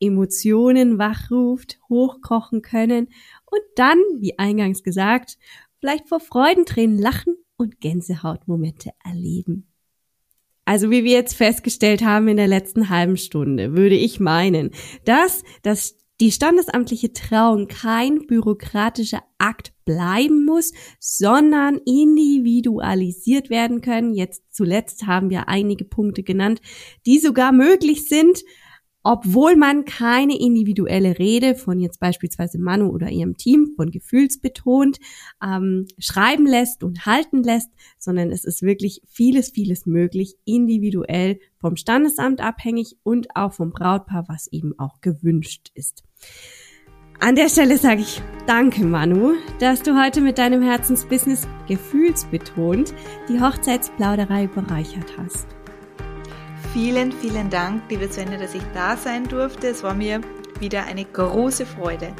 Emotionen 0.00 0.98
wachruft, 0.98 1.78
hochkochen 1.88 2.62
können 2.62 3.08
und 3.50 3.60
dann, 3.76 3.98
wie 4.18 4.38
eingangs 4.38 4.82
gesagt, 4.82 5.38
vielleicht 5.80 6.08
vor 6.08 6.20
Freudentränen 6.20 6.98
lachen 6.98 7.36
und 7.56 7.80
Gänsehautmomente 7.80 8.90
erleben. 9.04 9.66
Also 10.64 10.90
wie 10.90 11.04
wir 11.04 11.12
jetzt 11.12 11.34
festgestellt 11.34 12.04
haben 12.04 12.28
in 12.28 12.36
der 12.36 12.46
letzten 12.46 12.90
halben 12.90 13.16
Stunde, 13.16 13.74
würde 13.74 13.96
ich 13.96 14.20
meinen, 14.20 14.70
dass 15.04 15.42
das 15.62 15.96
die 16.20 16.30
standesamtliche 16.30 17.12
Trauung 17.12 17.66
kein 17.66 18.26
bürokratischer 18.26 19.22
Akt 19.38 19.72
bleiben 19.86 20.44
muss, 20.44 20.72
sondern 20.98 21.80
individualisiert 21.86 23.48
werden 23.48 23.80
können. 23.80 24.12
Jetzt 24.12 24.54
zuletzt 24.54 25.06
haben 25.06 25.30
wir 25.30 25.48
einige 25.48 25.86
Punkte 25.86 26.22
genannt, 26.22 26.60
die 27.06 27.18
sogar 27.18 27.52
möglich 27.52 28.06
sind, 28.06 28.44
obwohl 29.02 29.56
man 29.56 29.84
keine 29.84 30.38
individuelle 30.38 31.18
Rede 31.18 31.54
von 31.54 31.78
jetzt 31.80 32.00
beispielsweise 32.00 32.58
Manu 32.58 32.88
oder 32.88 33.10
ihrem 33.10 33.36
Team 33.36 33.72
von 33.76 33.90
gefühlsbetont 33.90 34.98
ähm, 35.42 35.86
schreiben 35.98 36.46
lässt 36.46 36.82
und 36.82 37.06
halten 37.06 37.42
lässt, 37.42 37.70
sondern 37.98 38.30
es 38.30 38.44
ist 38.44 38.62
wirklich 38.62 39.02
vieles, 39.08 39.50
vieles 39.50 39.86
möglich, 39.86 40.34
individuell 40.44 41.38
vom 41.58 41.76
Standesamt 41.76 42.40
abhängig 42.40 42.96
und 43.02 43.34
auch 43.36 43.52
vom 43.52 43.70
Brautpaar, 43.70 44.24
was 44.28 44.48
eben 44.48 44.78
auch 44.78 45.00
gewünscht 45.00 45.70
ist. 45.74 46.02
An 47.22 47.34
der 47.34 47.50
Stelle 47.50 47.76
sage 47.76 48.00
ich 48.00 48.22
danke, 48.46 48.82
Manu, 48.82 49.34
dass 49.58 49.82
du 49.82 50.02
heute 50.02 50.22
mit 50.22 50.38
deinem 50.38 50.62
Herzensbusiness 50.62 51.46
gefühlsbetont 51.68 52.94
die 53.28 53.38
Hochzeitsplauderei 53.38 54.46
bereichert 54.46 55.18
hast. 55.18 55.59
Vielen, 56.72 57.10
vielen 57.10 57.50
Dank, 57.50 57.82
liebe 57.90 58.08
Svenja, 58.08 58.38
dass 58.38 58.54
ich 58.54 58.62
da 58.72 58.96
sein 58.96 59.24
durfte. 59.24 59.66
Es 59.66 59.82
war 59.82 59.92
mir 59.92 60.20
wieder 60.60 60.84
eine 60.84 61.04
große 61.04 61.66
Freude. 61.66 62.12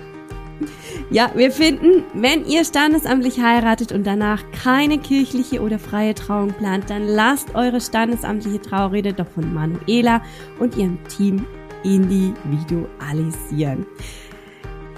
Ja, 1.09 1.31
wir 1.37 1.53
finden, 1.53 2.03
wenn 2.15 2.45
ihr 2.45 2.65
standesamtlich 2.65 3.41
heiratet 3.41 3.93
und 3.93 4.05
danach 4.05 4.43
keine 4.65 4.99
kirchliche 4.99 5.61
oder 5.61 5.79
freie 5.79 6.17
Trauung 6.17 6.53
plant, 6.53 6.91
dann 6.91 7.07
lasst 7.07 7.55
eure 7.55 7.81
standesamtliche 7.81 8.61
Traurede 8.61 9.13
doch 9.13 9.29
von 9.29 9.55
Manuela 9.55 10.21
und 10.59 10.77
ihrem 10.77 10.99
Team 11.05 11.47
individualisieren. 11.85 13.87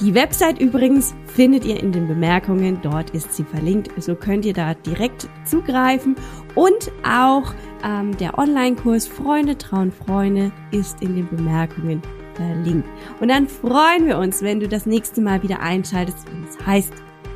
Die 0.03 0.17
Website 0.17 0.61
übrigens 0.61 1.15
findet 1.27 1.65
ihr 1.65 1.81
in 1.81 1.93
den 1.93 2.09
Bemerkungen, 2.09 2.81
dort 2.83 3.11
ist 3.11 3.35
sie 3.35 3.45
verlinkt, 3.45 3.91
so 4.03 4.17
könnt 4.17 4.45
ihr 4.45 4.53
da 4.53 4.75
direkt 4.75 5.29
zugreifen 5.45 6.17
und 6.57 6.91
auch 7.05 7.55
ähm, 7.85 8.17
der 8.17 8.37
Online-Kurs 8.37 9.07
Freunde 9.07 9.57
trauen 9.57 9.93
Freunde 9.93 10.51
ist 10.73 11.01
in 11.03 11.15
den 11.15 11.29
Bemerkungen 11.29 12.03
verlinkt. 12.35 12.89
Und 13.21 13.29
dann 13.29 13.47
freuen 13.47 14.09
wir 14.09 14.19
uns, 14.19 14.43
wenn 14.43 14.59
du 14.59 14.67
das 14.67 14.87
nächste 14.87 15.21
Mal 15.21 15.41
wieder 15.45 15.61
einschaltest, 15.61 16.27
wenn 16.33 16.49
es 16.49 16.67
heißt, 16.67 16.93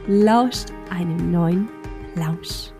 lauscht 0.08 0.70
einem 0.90 1.30
neuen 1.30 1.68
Plausch. 2.14 2.75